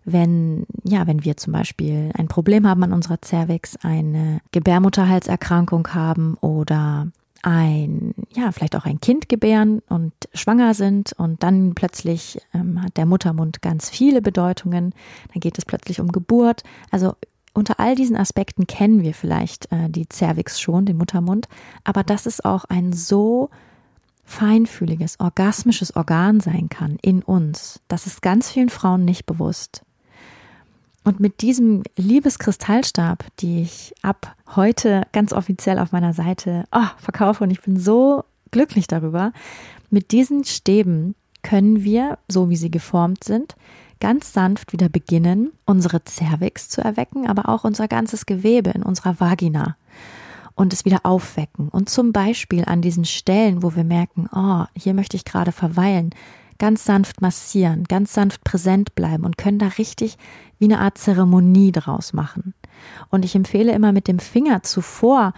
wenn, 0.05 0.67
ja, 0.85 1.07
wenn 1.07 1.25
wir 1.25 1.37
zum 1.37 1.53
Beispiel 1.53 2.11
ein 2.15 2.29
Problem 2.29 2.67
haben 2.67 2.85
an 2.85 2.93
unserer 2.93 3.19
Cervix, 3.25 3.77
eine 3.83 4.41
Gebärmutterhalserkrankung 4.53 5.89
haben 5.89 6.37
oder 6.41 7.09
ein, 7.43 8.15
ja, 8.35 8.51
vielleicht 8.53 8.77
auch 8.77 8.87
ein 8.87 9.01
Kind 9.01 9.29
gebären 9.29 9.81
und 9.89 10.13
schwanger 10.35 10.75
sind 10.75 11.13
und 11.13 11.43
dann 11.43 11.75
plötzlich 11.75 12.41
ähm, 12.55 12.83
hat 12.83 12.97
der 12.97 13.07
Muttermund 13.07 13.63
ganz 13.63 13.89
viele 13.89 14.23
Bedeutungen. 14.23 14.95
Dann 15.33 15.41
geht 15.41 15.59
es 15.59 15.65
plötzlich 15.65 16.01
um 16.01 16.11
Geburt. 16.11 16.63
Also 16.91 17.15
unter 17.53 17.81
all 17.81 17.95
diesen 17.95 18.17
Aspekten 18.17 18.67
kennen 18.67 19.03
wir 19.03 19.15
vielleicht 19.15 19.71
äh, 19.73 19.89
die 19.89 20.07
Cervix 20.13 20.61
schon, 20.61 20.87
den 20.87 20.97
Muttermund, 20.97 21.49
aber 21.85 22.03
das 22.05 22.27
ist 22.27 22.45
auch 22.45 22.65
ein 22.65 22.93
so 22.93 23.51
feinfühliges, 24.27 25.19
orgasmisches 25.21 25.97
Organ 25.97 26.41
sein 26.41 26.69
kann 26.69 26.99
in 27.01 27.23
uns. 27.23 27.81
Das 27.89 28.07
ist 28.07 28.21
ganz 28.21 28.51
vielen 28.51 28.69
Frauen 28.69 29.05
nicht 29.05 29.25
bewusst. 29.25 29.83
Und 31.05 31.21
mit 31.21 31.41
diesem 31.41 31.85
Liebeskristallstab, 31.95 33.25
die 33.39 33.63
ich 33.63 33.95
ab 34.03 34.35
heute 34.57 35.03
ganz 35.13 35.33
offiziell 35.33 35.79
auf 35.79 35.93
meiner 35.93 36.13
Seite 36.13 36.65
oh, 36.73 36.89
verkaufe 36.99 37.45
und 37.45 37.53
ich 37.53 37.63
bin 37.63 37.79
so 37.79 38.25
glücklich 38.51 38.89
darüber, 38.89 39.33
mit 39.89 40.11
diesen 40.11 40.45
Stäben 40.45 41.15
können 41.43 41.85
wir, 41.85 42.19
so 42.27 42.51
wie 42.51 42.57
sie 42.57 42.73
geformt 42.73 43.23
sind, 43.23 43.55
ganz 44.01 44.33
sanft 44.33 44.73
wieder 44.73 44.89
beginnen, 44.89 45.53
unsere 45.65 46.03
Cervix 46.05 46.69
zu 46.69 46.81
erwecken, 46.81 47.29
aber 47.29 47.49
auch 47.49 47.63
unser 47.63 47.87
ganzes 47.87 48.27
Gewebe 48.27 48.71
in 48.71 48.83
unserer 48.83 49.21
Vagina 49.21 49.77
und 50.57 50.73
es 50.73 50.85
wieder 50.85 51.01
aufwecken. 51.05 51.69
Und 51.69 51.89
zum 51.89 52.13
Beispiel 52.13 52.65
an 52.65 52.83
diesen 52.83 53.05
Stellen, 53.05 53.63
wo 53.63 53.77
wir 53.77 53.85
merken, 53.85 54.29
oh, 54.35 54.65
hier 54.75 54.95
möchte 54.95 55.17
ich 55.17 55.25
gerade 55.25 55.53
verweilen, 55.53 56.11
ganz 56.59 56.85
sanft 56.85 57.21
massieren, 57.21 57.85
ganz 57.85 58.15
sanft 58.15 58.43
präsent 58.43 58.95
bleiben 58.95 59.25
und 59.25 59.39
können 59.39 59.59
da 59.59 59.69
richtig 59.69 60.17
wie 60.59 60.65
eine 60.65 60.81
Art 60.81 60.99
Zeremonie 60.99 61.71
draus 61.71 62.13
machen. 62.13 62.55
Und 63.11 63.25
ich 63.25 63.35
empfehle 63.35 63.73
immer 63.73 63.93
mit 63.93 64.09
dem 64.09 64.19
Finger 64.19 64.63
zuvor 64.63 65.35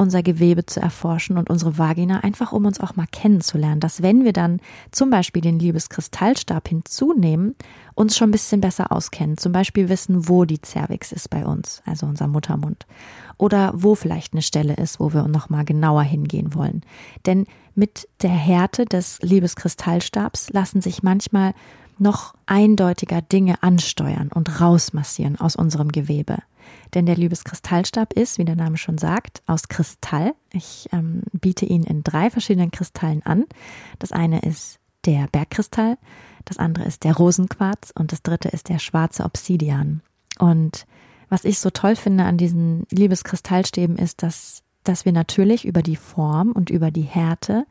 unser 0.00 0.22
Gewebe 0.22 0.64
zu 0.64 0.80
erforschen 0.80 1.36
und 1.36 1.50
unsere 1.50 1.76
Vagina, 1.76 2.20
einfach 2.20 2.52
um 2.52 2.64
uns 2.64 2.80
auch 2.80 2.96
mal 2.96 3.06
kennenzulernen, 3.06 3.80
dass 3.80 4.02
wenn 4.02 4.24
wir 4.24 4.32
dann 4.32 4.60
zum 4.90 5.10
Beispiel 5.10 5.42
den 5.42 5.58
Liebeskristallstab 5.58 6.68
hinzunehmen, 6.68 7.54
uns 7.94 8.16
schon 8.16 8.30
ein 8.30 8.32
bisschen 8.32 8.62
besser 8.62 8.90
auskennen. 8.92 9.36
Zum 9.36 9.52
Beispiel 9.52 9.90
wissen, 9.90 10.26
wo 10.26 10.46
die 10.46 10.60
Cervix 10.64 11.12
ist 11.12 11.28
bei 11.28 11.44
uns, 11.44 11.82
also 11.84 12.06
unser 12.06 12.28
Muttermund. 12.28 12.86
Oder 13.36 13.72
wo 13.74 13.94
vielleicht 13.94 14.32
eine 14.32 14.42
Stelle 14.42 14.74
ist, 14.74 15.00
wo 15.00 15.12
wir 15.12 15.28
noch 15.28 15.50
mal 15.50 15.66
genauer 15.66 16.02
hingehen 16.02 16.54
wollen. 16.54 16.80
Denn 17.26 17.46
mit 17.74 18.08
der 18.22 18.30
Härte 18.30 18.86
des 18.86 19.18
Liebeskristallstabs 19.20 20.50
lassen 20.50 20.80
sich 20.80 21.02
manchmal 21.02 21.52
noch 21.98 22.34
eindeutiger 22.46 23.20
Dinge 23.20 23.62
ansteuern 23.62 24.30
und 24.32 24.62
rausmassieren 24.62 25.38
aus 25.38 25.56
unserem 25.56 25.92
Gewebe. 25.92 26.38
Denn 26.94 27.06
der 27.06 27.16
Liebeskristallstab 27.16 28.12
ist, 28.14 28.38
wie 28.38 28.44
der 28.44 28.56
Name 28.56 28.76
schon 28.76 28.98
sagt, 28.98 29.42
aus 29.46 29.68
Kristall. 29.68 30.34
Ich 30.52 30.88
ähm, 30.92 31.22
biete 31.32 31.64
ihn 31.64 31.84
in 31.84 32.02
drei 32.02 32.30
verschiedenen 32.30 32.70
Kristallen 32.70 33.24
an. 33.24 33.44
Das 33.98 34.12
eine 34.12 34.40
ist 34.40 34.80
der 35.04 35.28
Bergkristall, 35.28 35.98
das 36.44 36.58
andere 36.58 36.84
ist 36.84 37.04
der 37.04 37.14
Rosenquarz 37.14 37.92
und 37.96 38.12
das 38.12 38.22
dritte 38.22 38.48
ist 38.48 38.68
der 38.68 38.78
schwarze 38.78 39.24
Obsidian. 39.24 40.02
Und 40.38 40.86
was 41.28 41.44
ich 41.44 41.58
so 41.58 41.70
toll 41.70 41.96
finde 41.96 42.24
an 42.24 42.36
diesen 42.36 42.86
Liebeskristallstäben 42.90 43.96
ist, 43.96 44.22
dass, 44.22 44.62
dass 44.84 45.04
wir 45.04 45.12
natürlich 45.12 45.64
über 45.64 45.82
die 45.82 45.96
Form 45.96 46.52
und 46.52 46.70
über 46.70 46.90
die 46.90 47.02
Härte 47.02 47.66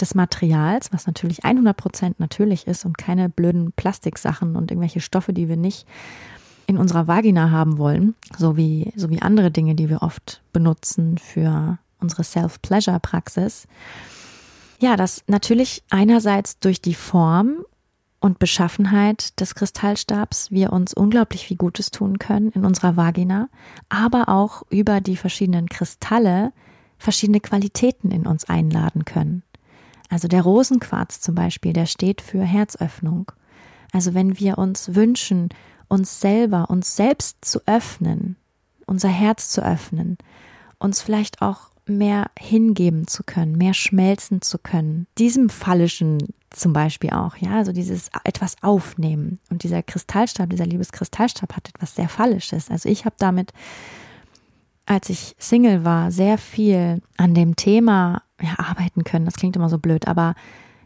des 0.00 0.14
Materials, 0.14 0.92
was 0.92 1.06
natürlich 1.06 1.44
100% 1.44 2.14
natürlich 2.18 2.66
ist 2.66 2.84
und 2.84 2.98
keine 2.98 3.28
blöden 3.28 3.72
Plastiksachen 3.72 4.56
und 4.56 4.70
irgendwelche 4.70 5.00
Stoffe, 5.00 5.32
die 5.32 5.48
wir 5.48 5.56
nicht 5.56 5.86
in 6.66 6.78
unserer 6.78 7.06
Vagina 7.06 7.50
haben 7.50 7.78
wollen, 7.78 8.14
so 8.38 8.56
wie, 8.56 8.92
so 8.96 9.10
wie 9.10 9.22
andere 9.22 9.50
Dinge, 9.50 9.74
die 9.74 9.88
wir 9.88 10.02
oft 10.02 10.42
benutzen 10.52 11.18
für 11.18 11.78
unsere 12.00 12.24
Self-Pleasure-Praxis. 12.24 13.66
Ja, 14.80 14.96
dass 14.96 15.24
natürlich 15.26 15.82
einerseits 15.90 16.58
durch 16.58 16.80
die 16.80 16.94
Form 16.94 17.64
und 18.20 18.38
Beschaffenheit 18.38 19.38
des 19.40 19.54
Kristallstabs 19.54 20.50
wir 20.50 20.72
uns 20.72 20.94
unglaublich 20.94 21.46
viel 21.46 21.56
Gutes 21.56 21.90
tun 21.90 22.18
können 22.18 22.50
in 22.50 22.64
unserer 22.64 22.96
Vagina, 22.96 23.48
aber 23.88 24.28
auch 24.28 24.62
über 24.70 25.00
die 25.00 25.16
verschiedenen 25.16 25.68
Kristalle 25.68 26.52
verschiedene 26.98 27.40
Qualitäten 27.40 28.10
in 28.10 28.26
uns 28.26 28.44
einladen 28.44 29.04
können. 29.04 29.42
Also 30.08 30.28
der 30.28 30.42
Rosenquarz 30.42 31.20
zum 31.20 31.34
Beispiel, 31.34 31.72
der 31.72 31.86
steht 31.86 32.22
für 32.22 32.42
Herzöffnung. 32.42 33.32
Also 33.92 34.14
wenn 34.14 34.38
wir 34.38 34.58
uns 34.58 34.94
wünschen, 34.94 35.50
uns 35.88 36.20
selber, 36.20 36.70
uns 36.70 36.96
selbst 36.96 37.44
zu 37.44 37.60
öffnen, 37.66 38.36
unser 38.86 39.08
Herz 39.08 39.50
zu 39.50 39.64
öffnen, 39.64 40.18
uns 40.78 41.02
vielleicht 41.02 41.42
auch 41.42 41.70
mehr 41.86 42.30
hingeben 42.38 43.06
zu 43.06 43.22
können, 43.24 43.56
mehr 43.56 43.74
schmelzen 43.74 44.42
zu 44.42 44.58
können. 44.58 45.06
Diesem 45.18 45.50
Phallischen 45.50 46.18
zum 46.50 46.72
Beispiel 46.72 47.10
auch, 47.10 47.36
ja, 47.36 47.56
also 47.56 47.72
dieses 47.72 48.10
etwas 48.24 48.56
aufnehmen. 48.62 49.38
Und 49.50 49.62
dieser 49.64 49.82
Kristallstab, 49.82 50.50
dieser 50.50 50.66
Liebeskristallstab 50.66 51.54
hat 51.56 51.68
etwas 51.68 51.94
sehr 51.94 52.08
Phallisches. 52.08 52.70
Also 52.70 52.88
ich 52.88 53.04
habe 53.04 53.16
damit, 53.18 53.52
als 54.86 55.10
ich 55.10 55.34
Single 55.38 55.84
war, 55.84 56.10
sehr 56.10 56.38
viel 56.38 57.02
an 57.16 57.34
dem 57.34 57.56
Thema 57.56 58.22
ja, 58.40 58.58
arbeiten 58.58 59.04
können. 59.04 59.24
Das 59.24 59.34
klingt 59.34 59.56
immer 59.56 59.68
so 59.68 59.78
blöd, 59.78 60.06
aber 60.06 60.34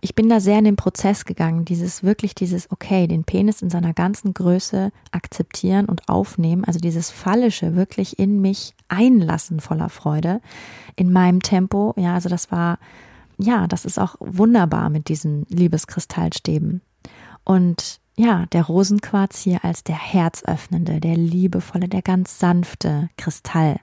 ich 0.00 0.14
bin 0.14 0.28
da 0.28 0.40
sehr 0.40 0.58
in 0.58 0.64
den 0.64 0.76
Prozess 0.76 1.24
gegangen, 1.24 1.64
dieses 1.64 2.02
wirklich 2.02 2.34
dieses, 2.34 2.70
okay, 2.70 3.06
den 3.06 3.24
Penis 3.24 3.62
in 3.62 3.70
seiner 3.70 3.94
ganzen 3.94 4.34
Größe 4.34 4.92
akzeptieren 5.10 5.86
und 5.86 6.08
aufnehmen, 6.08 6.64
also 6.64 6.78
dieses 6.78 7.10
Phallische 7.10 7.74
wirklich 7.74 8.18
in 8.18 8.40
mich 8.40 8.74
einlassen 8.88 9.60
voller 9.60 9.88
Freude, 9.88 10.40
in 10.96 11.12
meinem 11.12 11.42
Tempo, 11.42 11.94
ja, 11.96 12.14
also 12.14 12.28
das 12.28 12.50
war, 12.52 12.78
ja, 13.38 13.66
das 13.66 13.84
ist 13.84 13.98
auch 13.98 14.16
wunderbar 14.20 14.90
mit 14.90 15.08
diesen 15.08 15.46
Liebeskristallstäben. 15.48 16.80
Und 17.44 18.00
ja, 18.16 18.46
der 18.46 18.64
Rosenquarz 18.64 19.40
hier 19.40 19.64
als 19.64 19.84
der 19.84 19.96
herzöffnende, 19.96 21.00
der 21.00 21.16
liebevolle, 21.16 21.88
der 21.88 22.02
ganz 22.02 22.38
sanfte 22.38 23.10
Kristall, 23.16 23.78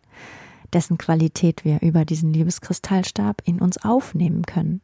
dessen 0.74 0.98
Qualität 0.98 1.63
wir 1.63 1.81
über 1.81 2.03
diesen 2.03 2.34
Liebeskristallstab 2.34 3.41
in 3.45 3.60
uns 3.60 3.77
aufnehmen 3.84 4.43
können. 4.43 4.81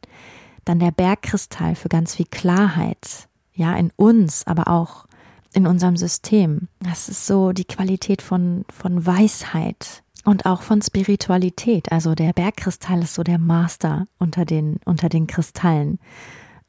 Dann 0.64 0.78
der 0.78 0.92
Bergkristall 0.92 1.74
für 1.74 1.88
ganz 1.88 2.14
viel 2.14 2.26
Klarheit, 2.26 3.28
ja, 3.54 3.74
in 3.76 3.90
uns, 3.96 4.46
aber 4.46 4.68
auch 4.68 5.06
in 5.52 5.66
unserem 5.66 5.96
System. 5.96 6.68
Das 6.80 7.08
ist 7.08 7.26
so 7.26 7.52
die 7.52 7.64
Qualität 7.64 8.22
von, 8.22 8.64
von 8.72 9.04
Weisheit 9.04 10.02
und 10.24 10.46
auch 10.46 10.62
von 10.62 10.80
Spiritualität. 10.80 11.92
Also 11.92 12.14
der 12.14 12.32
Bergkristall 12.32 13.02
ist 13.02 13.14
so 13.14 13.22
der 13.22 13.38
Master 13.38 14.06
unter 14.18 14.44
den, 14.44 14.78
unter 14.84 15.08
den 15.08 15.26
Kristallen 15.26 15.98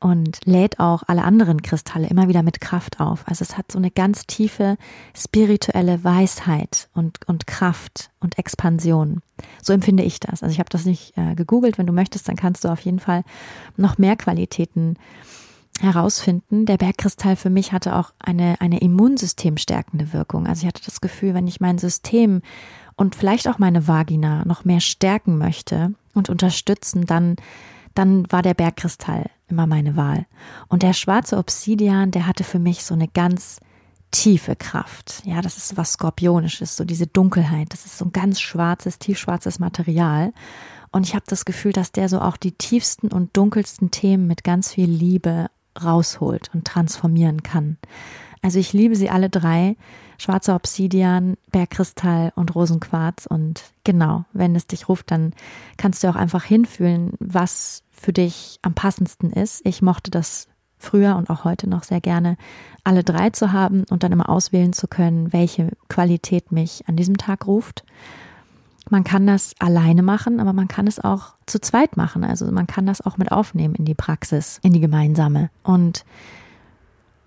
und 0.04 0.40
lädt 0.44 0.82
auch 0.82 1.04
alle 1.08 1.24
anderen 1.24 1.62
Kristalle 1.62 2.08
immer 2.08 2.28
wieder 2.28 2.44
mit 2.44 2.60
Kraft 2.60 3.00
auf. 3.00 3.26
Also 3.26 3.42
es 3.42 3.58
hat 3.58 3.72
so 3.72 3.78
eine 3.78 3.90
ganz 3.90 4.28
tiefe 4.28 4.78
spirituelle 5.16 6.04
Weisheit 6.04 6.90
und, 6.94 7.26
und 7.26 7.48
Kraft 7.48 8.12
und 8.20 8.38
Expansion. 8.38 9.22
So 9.62 9.72
empfinde 9.72 10.04
ich 10.04 10.20
das. 10.20 10.44
Also 10.44 10.52
ich 10.52 10.60
habe 10.60 10.70
das 10.70 10.84
nicht 10.84 11.18
äh, 11.18 11.36
gegoogelt. 11.36 11.78
Wenn 11.78 11.88
du 11.88 11.94
möchtest, 11.94 12.28
dann 12.28 12.36
kannst 12.36 12.66
du 12.66 12.68
auf 12.68 12.82
jeden 12.82 13.00
Fall 13.00 13.24
noch 13.78 13.98
mehr 13.98 14.18
Qualitäten 14.18 14.98
herausfinden. 15.80 16.66
Der 16.66 16.78
Bergkristall 16.78 17.38
für 17.38 17.50
mich 17.50 17.72
hatte 17.72 17.96
auch 17.96 18.12
eine, 18.20 18.60
eine 18.60 18.80
immunsystemstärkende 18.80 20.12
Wirkung. 20.12 20.48
Also 20.48 20.64
ich 20.64 20.68
hatte 20.68 20.84
das 20.84 21.00
Gefühl, 21.00 21.34
wenn 21.34 21.48
ich 21.48 21.62
mein 21.62 21.78
System 21.78 22.42
und 22.98 23.16
vielleicht 23.16 23.48
auch 23.48 23.58
meine 23.58 23.88
Vagina 23.88 24.44
noch 24.44 24.66
mehr 24.66 24.82
stärken 24.82 25.38
möchte 25.38 25.94
und 26.14 26.30
unterstützen, 26.30 27.06
dann 27.06 27.38
dann 27.96 28.26
war 28.32 28.42
der 28.42 28.54
Bergkristall 28.54 29.30
immer 29.54 29.68
meine 29.68 29.96
Wahl. 29.96 30.26
Und 30.68 30.84
der 30.84 30.94
schwarze 30.94 31.38
Obsidian, 31.38 32.12
der 32.12 32.28
hatte 32.28 32.44
für 32.44 32.60
mich 32.60 32.84
so 32.84 32.94
eine 32.94 33.08
ganz 33.08 33.60
tiefe 34.12 34.56
Kraft. 34.56 35.22
Ja, 35.26 35.42
das 35.42 35.58
ist 35.58 35.78
was 35.78 35.94
Skorpionisches, 35.94 36.76
so 36.76 36.86
diese 36.86 37.08
Dunkelheit. 37.08 37.72
Das 37.72 37.86
ist 37.86 37.98
so 37.98 38.06
ein 38.06 38.12
ganz 38.12 38.42
schwarzes, 38.42 39.00
tiefschwarzes 39.00 39.60
Material. 39.60 40.34
Und 40.92 41.08
ich 41.08 41.16
habe 41.16 41.26
das 41.28 41.46
Gefühl, 41.46 41.72
dass 41.72 41.92
der 41.92 42.10
so 42.10 42.20
auch 42.20 42.38
die 42.38 42.52
tiefsten 42.52 43.08
und 43.08 43.36
dunkelsten 43.36 43.92
Themen 43.92 44.28
mit 44.28 44.44
ganz 44.44 44.74
viel 44.74 44.90
Liebe 44.90 45.48
rausholt 45.82 46.52
und 46.54 46.66
transformieren 46.66 47.42
kann. 47.42 47.78
Also 48.44 48.60
ich 48.60 48.74
liebe 48.74 48.96
sie 48.96 49.10
alle 49.10 49.30
drei. 49.30 49.76
Schwarzer 50.20 50.56
Obsidian, 50.56 51.38
Bergkristall 51.52 52.32
und 52.36 52.54
Rosenquarz. 52.54 53.26
Und 53.26 53.64
genau, 53.84 54.26
wenn 54.34 54.56
es 54.56 54.68
dich 54.68 54.88
ruft, 54.88 55.10
dann 55.10 55.34
kannst 55.78 56.04
du 56.04 56.10
auch 56.10 56.16
einfach 56.16 56.44
hinfühlen, 56.44 57.14
was 57.20 57.84
für 57.90 58.14
dich 58.14 58.60
am 58.62 58.76
passendsten 58.76 59.32
ist. 59.32 59.66
Ich 59.66 59.82
mochte 59.82 60.12
das 60.12 60.50
früher 60.78 61.16
und 61.16 61.30
auch 61.30 61.46
heute 61.46 61.70
noch 61.70 61.84
sehr 61.84 62.02
gerne, 62.02 62.38
alle 62.84 63.04
drei 63.04 63.30
zu 63.30 63.54
haben 63.54 63.86
und 63.90 64.04
dann 64.04 64.12
immer 64.12 64.30
auswählen 64.30 64.74
zu 64.74 64.88
können, 64.88 65.32
welche 65.32 65.72
Qualität 65.88 66.52
mich 66.52 66.84
an 66.88 66.98
diesem 66.98 67.18
Tag 67.18 67.48
ruft. 67.48 67.86
Man 68.90 69.06
kann 69.06 69.26
das 69.26 69.56
alleine 69.60 70.04
machen, 70.04 70.42
aber 70.42 70.52
man 70.52 70.68
kann 70.68 70.88
es 70.88 71.00
auch 71.00 71.36
zu 71.46 71.60
zweit 71.60 71.96
machen. 71.96 72.26
Also 72.26 72.52
man 72.52 72.68
kann 72.68 72.86
das 72.86 73.00
auch 73.00 73.18
mit 73.18 73.32
aufnehmen 73.32 73.76
in 73.76 73.86
die 73.86 73.96
Praxis, 73.96 74.60
in 74.62 74.74
die 74.74 74.82
gemeinsame. 74.82 75.50
Und 75.64 76.04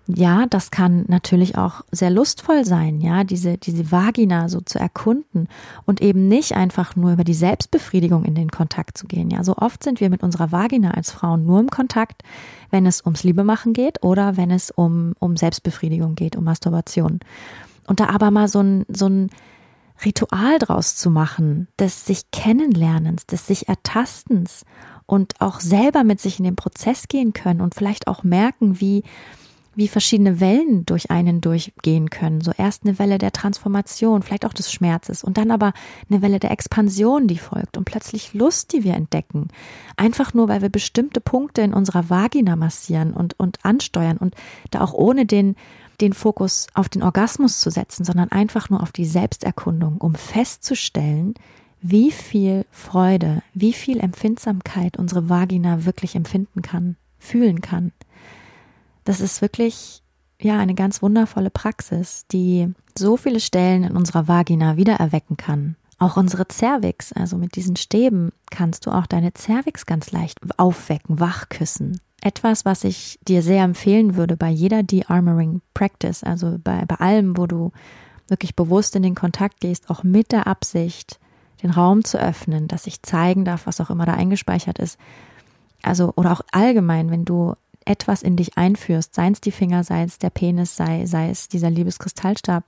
ja, 0.07 0.45
das 0.45 0.71
kann 0.71 1.03
natürlich 1.07 1.57
auch 1.57 1.81
sehr 1.91 2.09
lustvoll 2.09 2.63
sein, 2.63 3.01
ja, 3.01 3.23
diese, 3.23 3.57
diese 3.57 3.91
Vagina 3.91 4.47
so 4.47 4.61
zu 4.61 4.79
erkunden 4.79 5.49
und 5.85 6.01
eben 6.01 6.27
nicht 6.29 6.55
einfach 6.55 6.95
nur 6.95 7.11
über 7.11 7.25
die 7.25 7.33
Selbstbefriedigung 7.33 8.23
in 8.23 8.33
den 8.33 8.49
Kontakt 8.49 8.97
zu 8.97 9.05
gehen. 9.05 9.29
Ja, 9.29 9.43
so 9.43 9.57
oft 9.57 9.83
sind 9.83 9.99
wir 9.99 10.09
mit 10.09 10.23
unserer 10.23 10.51
Vagina 10.51 10.91
als 10.91 11.11
Frauen 11.11 11.45
nur 11.45 11.59
im 11.59 11.69
Kontakt, 11.69 12.23
wenn 12.71 12.85
es 12.85 13.05
ums 13.05 13.23
Liebemachen 13.23 13.73
geht 13.73 14.01
oder 14.01 14.37
wenn 14.37 14.49
es 14.49 14.71
um, 14.71 15.13
um 15.19 15.35
Selbstbefriedigung 15.35 16.15
geht, 16.15 16.37
um 16.37 16.45
Masturbation. 16.45 17.19
Und 17.85 17.99
da 17.99 18.07
aber 18.09 18.31
mal 18.31 18.47
so 18.47 18.61
ein, 18.61 18.85
so 18.87 19.07
ein 19.07 19.29
Ritual 20.05 20.59
draus 20.59 20.95
zu 20.95 21.09
machen, 21.09 21.67
des 21.79 22.05
sich 22.05 22.31
Kennenlernens, 22.31 23.25
des 23.25 23.47
sich 23.47 23.67
Ertastens 23.67 24.63
und 25.05 25.41
auch 25.41 25.59
selber 25.59 26.03
mit 26.03 26.21
sich 26.21 26.39
in 26.39 26.45
den 26.45 26.55
Prozess 26.55 27.07
gehen 27.07 27.33
können 27.33 27.61
und 27.61 27.75
vielleicht 27.75 28.07
auch 28.07 28.23
merken, 28.23 28.79
wie 28.79 29.03
wie 29.77 29.87
verschiedene 29.87 30.39
Wellen 30.39 30.87
durch 30.87 31.11
einen 31.11 31.39
durchgehen 31.39 32.09
können. 32.09 32.41
So 32.41 32.51
erst 32.57 32.83
eine 32.83 32.97
Welle 32.97 33.19
der 33.19 33.31
Transformation, 33.31 34.23
vielleicht 34.23 34.43
auch 34.43 34.53
des 34.53 34.71
Schmerzes 34.71 35.23
und 35.23 35.37
dann 35.37 35.51
aber 35.51 35.71
eine 36.09 36.23
Welle 36.23 36.39
der 36.39 36.49
Expansion, 36.49 37.27
die 37.27 37.37
folgt 37.37 37.77
und 37.77 37.85
plötzlich 37.85 38.33
Lust, 38.33 38.73
die 38.73 38.83
wir 38.83 38.95
entdecken. 38.95 39.49
Einfach 39.95 40.33
nur, 40.33 40.49
weil 40.49 40.63
wir 40.63 40.69
bestimmte 40.69 41.21
Punkte 41.21 41.61
in 41.61 41.75
unserer 41.75 42.09
Vagina 42.09 42.55
massieren 42.55 43.13
und, 43.13 43.39
und 43.39 43.63
ansteuern 43.63 44.17
und 44.17 44.33
da 44.71 44.81
auch 44.81 44.93
ohne 44.93 45.27
den, 45.27 45.55
den 46.01 46.13
Fokus 46.13 46.65
auf 46.73 46.89
den 46.89 47.03
Orgasmus 47.03 47.59
zu 47.59 47.69
setzen, 47.69 48.03
sondern 48.03 48.31
einfach 48.31 48.71
nur 48.71 48.81
auf 48.81 48.91
die 48.91 49.05
Selbsterkundung, 49.05 49.97
um 49.97 50.15
festzustellen, 50.15 51.35
wie 51.81 52.09
viel 52.09 52.65
Freude, 52.71 53.43
wie 53.53 53.73
viel 53.73 53.99
Empfindsamkeit 53.99 54.97
unsere 54.97 55.29
Vagina 55.29 55.85
wirklich 55.85 56.15
empfinden 56.15 56.63
kann, 56.63 56.95
fühlen 57.19 57.61
kann. 57.61 57.91
Das 59.07 59.21
ist 59.21 59.41
wirklich 59.41 60.03
ja 60.41 60.59
eine 60.59 60.75
ganz 60.75 61.01
wundervolle 61.01 61.49
Praxis, 61.49 62.25
die 62.29 62.73
so 62.97 63.15
viele 63.15 63.39
Stellen 63.39 63.85
in 63.85 63.95
unserer 63.95 64.27
Vagina 64.27 64.75
wiedererwecken 64.75 65.37
kann. 65.37 65.77
Auch 65.97 66.17
unsere 66.17 66.45
Cervix, 66.51 67.13
also 67.13 67.37
mit 67.37 67.55
diesen 67.55 67.77
Stäben 67.77 68.33
kannst 68.51 68.85
du 68.85 68.91
auch 68.91 69.05
deine 69.05 69.31
Cervix 69.33 69.85
ganz 69.85 70.11
leicht 70.11 70.39
aufwecken, 70.57 71.21
wachküssen. 71.21 72.01
Etwas, 72.21 72.65
was 72.65 72.83
ich 72.83 73.17
dir 73.25 73.41
sehr 73.41 73.63
empfehlen 73.63 74.17
würde 74.17 74.35
bei 74.35 74.49
jeder 74.49 74.83
De-Armoring 74.83 75.61
Practice, 75.73 76.25
also 76.25 76.57
bei, 76.61 76.83
bei 76.85 76.95
allem, 76.95 77.37
wo 77.37 77.47
du 77.47 77.71
wirklich 78.27 78.57
bewusst 78.57 78.93
in 78.97 79.03
den 79.03 79.15
Kontakt 79.15 79.61
gehst, 79.61 79.89
auch 79.89 80.03
mit 80.03 80.33
der 80.33 80.47
Absicht, 80.47 81.17
den 81.63 81.69
Raum 81.69 82.03
zu 82.03 82.19
öffnen, 82.19 82.67
dass 82.67 82.87
ich 82.87 83.03
zeigen 83.03 83.45
darf, 83.45 83.67
was 83.67 83.79
auch 83.79 83.89
immer 83.89 84.05
da 84.05 84.15
eingespeichert 84.15 84.79
ist. 84.79 84.99
Also, 85.81 86.11
oder 86.17 86.33
auch 86.33 86.41
allgemein, 86.51 87.09
wenn 87.09 87.23
du 87.23 87.55
etwas 87.87 88.21
in 88.21 88.35
dich 88.35 88.57
einführst, 88.57 89.15
seien 89.15 89.33
es 89.33 89.41
die 89.41 89.51
Finger, 89.51 89.83
sei 89.83 90.03
es 90.03 90.19
der 90.19 90.29
Penis, 90.29 90.75
sei, 90.75 91.05
sei 91.05 91.29
es 91.29 91.47
dieser 91.47 91.69
Liebeskristallstab, 91.69 92.65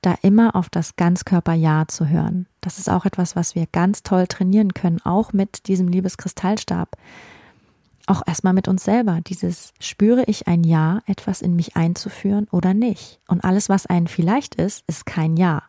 da 0.00 0.14
immer 0.22 0.54
auf 0.54 0.68
das 0.68 0.96
Ganzkörper-Ja 0.96 1.86
zu 1.88 2.08
hören. 2.08 2.46
Das 2.60 2.78
ist 2.78 2.90
auch 2.90 3.04
etwas, 3.04 3.36
was 3.36 3.54
wir 3.54 3.66
ganz 3.72 4.02
toll 4.02 4.26
trainieren 4.26 4.74
können, 4.74 5.00
auch 5.02 5.32
mit 5.32 5.66
diesem 5.66 5.88
Liebeskristallstab. 5.88 6.96
Auch 8.06 8.22
erstmal 8.26 8.52
mit 8.52 8.68
uns 8.68 8.84
selber. 8.84 9.20
Dieses 9.26 9.72
spüre 9.80 10.24
ich 10.24 10.46
ein 10.46 10.62
Ja, 10.62 11.00
etwas 11.06 11.40
in 11.40 11.56
mich 11.56 11.74
einzuführen 11.74 12.46
oder 12.50 12.74
nicht. 12.74 13.18
Und 13.28 13.44
alles, 13.44 13.70
was 13.70 13.86
ein 13.86 14.06
vielleicht 14.08 14.56
ist, 14.56 14.84
ist 14.86 15.06
kein 15.06 15.36
Ja. 15.36 15.62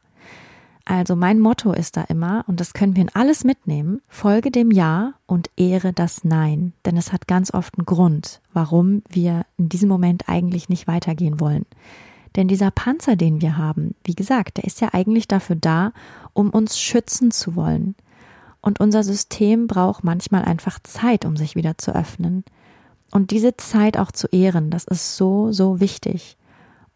Also 0.86 1.16
mein 1.16 1.40
Motto 1.40 1.74
ist 1.74 1.98
da 1.98 2.04
immer, 2.04 2.46
und 2.48 2.60
das 2.60 2.74
können 2.74 2.96
wir 2.96 3.02
in 3.02 3.16
alles 3.16 3.44
mitnehmen, 3.44 4.02
folge 4.08 4.52
dem 4.52 4.70
Ja 4.70 5.16
und 5.26 5.50
ehre 5.58 5.94
das 5.94 6.24
Nein. 6.24 6.74
Denn 6.86 6.96
es 6.96 7.12
hat 7.12 7.28
ganz 7.28 7.52
oft 7.52 7.78
einen 7.78 7.88
Grund, 7.88 8.40
warum 8.54 9.02
wir 9.10 9.48
in 9.58 9.68
diesem 9.68 9.90
Moment 9.90 10.30
eigentlich 10.30 10.70
nicht 10.70 10.88
weitergehen 10.88 11.40
wollen. 11.40 11.66
Denn 12.36 12.48
dieser 12.48 12.70
Panzer, 12.70 13.16
den 13.16 13.42
wir 13.42 13.58
haben, 13.58 13.96
wie 14.04 14.14
gesagt, 14.14 14.58
der 14.58 14.66
ist 14.66 14.80
ja 14.80 14.90
eigentlich 14.94 15.28
dafür 15.28 15.56
da, 15.56 15.92
um 16.34 16.52
uns 16.52 16.80
schützen 16.80 17.32
zu 17.32 17.56
wollen. 17.56 17.96
Und 18.62 18.80
unser 18.80 19.04
System 19.04 19.66
braucht 19.68 20.04
manchmal 20.04 20.44
einfach 20.44 20.80
Zeit, 20.84 21.26
um 21.26 21.36
sich 21.36 21.56
wieder 21.56 21.78
zu 21.78 21.96
öffnen. 21.96 22.44
Und 23.12 23.32
diese 23.32 23.58
Zeit 23.58 23.98
auch 23.98 24.12
zu 24.12 24.28
ehren, 24.28 24.70
das 24.70 24.84
ist 24.84 25.18
so, 25.18 25.52
so 25.52 25.80
wichtig. 25.80 26.38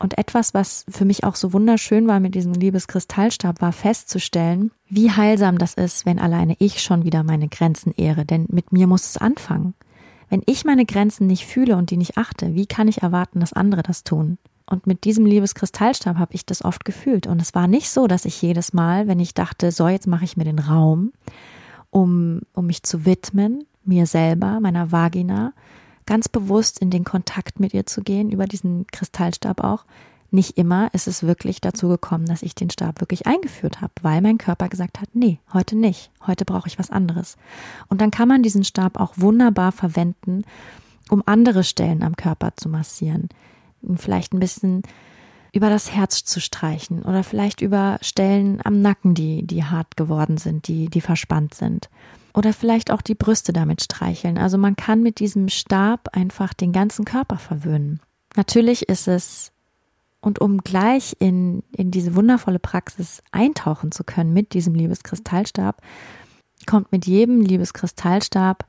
Und 0.01 0.17
etwas, 0.17 0.53
was 0.53 0.85
für 0.89 1.03
mich 1.03 1.25
auch 1.25 1.35
so 1.35 1.51
wunderschön 1.51 2.07
war 2.07 2.21
mit 2.21 2.33
diesem 2.33 2.53
Liebeskristallstab, 2.53 3.62
war 3.62 3.73
festzustellen, 3.73 4.71
wie 4.88 5.12
heilsam 5.12 5.57
das 5.57 5.73
ist, 5.73 6.05
wenn 6.05 6.19
alleine 6.19 6.55
ich 6.59 6.81
schon 6.81 7.03
wieder 7.03 7.23
meine 7.23 7.49
Grenzen 7.49 7.93
ehre. 7.95 8.23
Denn 8.23 8.45
mit 8.49 8.71
mir 8.71 8.88
muss 8.88 9.05
es 9.05 9.17
anfangen. 9.17 9.73
Wenn 10.29 10.41
ich 10.45 10.63
meine 10.63 10.85
Grenzen 10.85 11.27
nicht 11.27 11.45
fühle 11.45 11.75
und 11.75 11.89
die 11.89 11.97
nicht 11.97 12.17
achte, 12.17 12.55
wie 12.55 12.65
kann 12.65 12.88
ich 12.88 13.01
erwarten, 13.01 13.41
dass 13.41 13.51
andere 13.51 13.83
das 13.83 14.05
tun? 14.05 14.38
Und 14.65 14.88
mit 14.88 15.03
diesem 15.03 15.25
Liebeskristallstab 15.25 16.17
habe 16.17 16.35
ich 16.35 16.45
das 16.45 16.63
oft 16.63 16.85
gefühlt. 16.85 17.27
Und 17.27 17.41
es 17.41 17.53
war 17.53 17.67
nicht 17.67 17.89
so, 17.89 18.07
dass 18.07 18.25
ich 18.25 18.41
jedes 18.41 18.71
Mal, 18.71 19.07
wenn 19.07 19.19
ich 19.19 19.33
dachte, 19.33 19.71
so, 19.71 19.88
jetzt 19.88 20.07
mache 20.07 20.23
ich 20.23 20.38
mir 20.38 20.45
den 20.45 20.59
Raum, 20.59 21.12
um, 21.89 22.41
um 22.53 22.67
mich 22.67 22.83
zu 22.83 23.05
widmen, 23.05 23.65
mir 23.83 24.05
selber, 24.05 24.59
meiner 24.62 24.91
Vagina, 24.91 25.53
ganz 26.10 26.28
bewusst 26.28 26.80
in 26.80 26.89
den 26.89 27.04
Kontakt 27.04 27.60
mit 27.60 27.72
ihr 27.74 27.86
zu 27.86 28.02
gehen, 28.02 28.32
über 28.32 28.48
diesen 28.48 28.88
Kristallstab 28.88 29.63
auch. 29.63 29.86
Nicht 30.32 30.58
immer 30.58 30.91
ist 30.93 31.08
es 31.08 31.22
wirklich 31.22 31.62
dazu 31.62 31.88
gekommen, 31.88 32.26
dass 32.26 32.41
ich 32.41 32.56
den 32.56 32.72
Stab 32.72 33.00
wirklich 33.00 33.28
eingeführt 33.28 33.80
habe, 33.80 33.93
weil 34.02 34.19
mein 34.22 34.39
Körper 34.39 34.69
gesagt 34.69 35.00
hat, 35.00 35.10
nee, 35.13 35.39
heute 35.54 35.76
nicht, 35.76 36.10
heute 36.26 36.45
brauche 36.45 36.67
ich 36.67 36.80
was 36.80 36.89
anderes. 36.89 37.38
Und 37.89 38.02
dann 38.02 38.10
kann 38.10 38.28
man 38.28 38.41
diesen 38.41 38.63
Stab 38.63 39.00
auch 39.00 39.13
wunderbar 39.17 39.72
verwenden, 39.72 40.45
um 41.10 41.22
andere 41.28 41.63
Stellen 41.63 42.02
am 42.02 42.15
Körper 42.15 42.54
zu 42.58 42.69
massieren. 42.69 43.30
Vielleicht 43.95 44.34
ein 44.34 44.39
bisschen 44.39 44.82
über 45.54 45.69
das 45.69 45.91
Herz 45.91 46.24
zu 46.24 46.41
streichen 46.41 47.04
oder 47.04 47.24
vielleicht 47.24 47.62
über 47.62 48.00
Stellen 48.02 48.62
am 48.63 48.82
Nacken, 48.82 49.13
die, 49.13 49.45
die 49.45 49.63
hart 49.63 49.95
geworden 49.95 50.38
sind, 50.38 50.67
die, 50.67 50.89
die 50.89 51.02
verspannt 51.02 51.54
sind. 51.54 51.89
Oder 52.39 52.54
vielleicht 52.54 52.89
auch 52.89 53.02
die 53.02 53.15
Brüste 53.15 53.52
damit 53.52 53.84
streicheln. 53.84 54.38
Also 54.38 54.58
man 54.58 54.78
kann 54.78 55.04
mit 55.04 55.19
diesem 55.19 55.49
Stab 55.49 56.15
einfach 56.15 56.54
den 56.54 56.71
ganzen 56.71 57.04
Körper 57.04 57.38
verwöhnen. 57.38 57.99
Natürlich 58.38 58.88
ist 58.88 59.10
es, 59.10 59.52
und 60.21 60.39
um 60.39 60.60
gleich 60.60 61.17
in, 61.19 61.63
in 61.75 61.91
diese 61.91 62.15
wundervolle 62.15 62.60
Praxis 62.60 63.21
eintauchen 63.34 63.91
zu 63.91 64.06
können 64.06 64.32
mit 64.32 64.54
diesem 64.54 64.73
Liebeskristallstab, 64.73 65.82
kommt 66.65 66.93
mit 66.93 67.06
jedem 67.08 67.41
Liebeskristallstab 67.41 68.65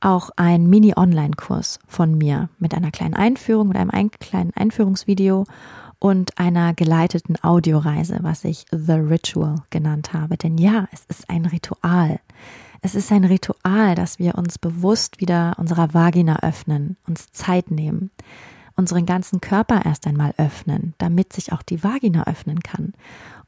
auch 0.00 0.30
ein 0.36 0.68
Mini-Online-Kurs 0.68 1.80
von 1.88 2.16
mir 2.16 2.50
mit 2.60 2.72
einer 2.72 2.92
kleinen 2.92 3.14
Einführung, 3.14 3.66
mit 3.66 3.78
einem 3.78 3.90
ein, 3.90 4.12
kleinen 4.12 4.52
Einführungsvideo 4.54 5.44
und 5.98 6.38
einer 6.38 6.72
geleiteten 6.72 7.34
Audioreise, 7.42 8.18
was 8.22 8.44
ich 8.44 8.64
The 8.70 8.92
Ritual 8.92 9.56
genannt 9.70 10.12
habe. 10.12 10.36
Denn 10.36 10.56
ja, 10.56 10.86
es 10.92 11.04
ist 11.06 11.28
ein 11.28 11.46
Ritual. 11.46 12.20
Es 12.82 12.94
ist 12.94 13.10
ein 13.12 13.24
Ritual, 13.24 13.94
dass 13.94 14.18
wir 14.18 14.36
uns 14.36 14.58
bewusst 14.58 15.20
wieder 15.20 15.54
unserer 15.58 15.94
Vagina 15.94 16.40
öffnen, 16.40 16.96
uns 17.06 17.32
Zeit 17.32 17.70
nehmen, 17.70 18.10
unseren 18.76 19.06
ganzen 19.06 19.40
Körper 19.40 19.84
erst 19.84 20.06
einmal 20.06 20.34
öffnen, 20.36 20.94
damit 20.98 21.32
sich 21.32 21.52
auch 21.52 21.62
die 21.62 21.82
Vagina 21.82 22.26
öffnen 22.26 22.60
kann. 22.60 22.92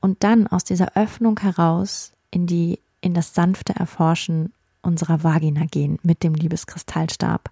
Und 0.00 0.24
dann 0.24 0.46
aus 0.46 0.64
dieser 0.64 0.96
Öffnung 0.96 1.38
heraus 1.40 2.12
in 2.30 2.46
die, 2.46 2.80
in 3.00 3.14
das 3.14 3.34
sanfte 3.34 3.74
Erforschen 3.74 4.52
unserer 4.82 5.22
Vagina 5.22 5.66
gehen 5.66 5.98
mit 6.02 6.22
dem 6.22 6.34
Liebeskristallstab. 6.34 7.50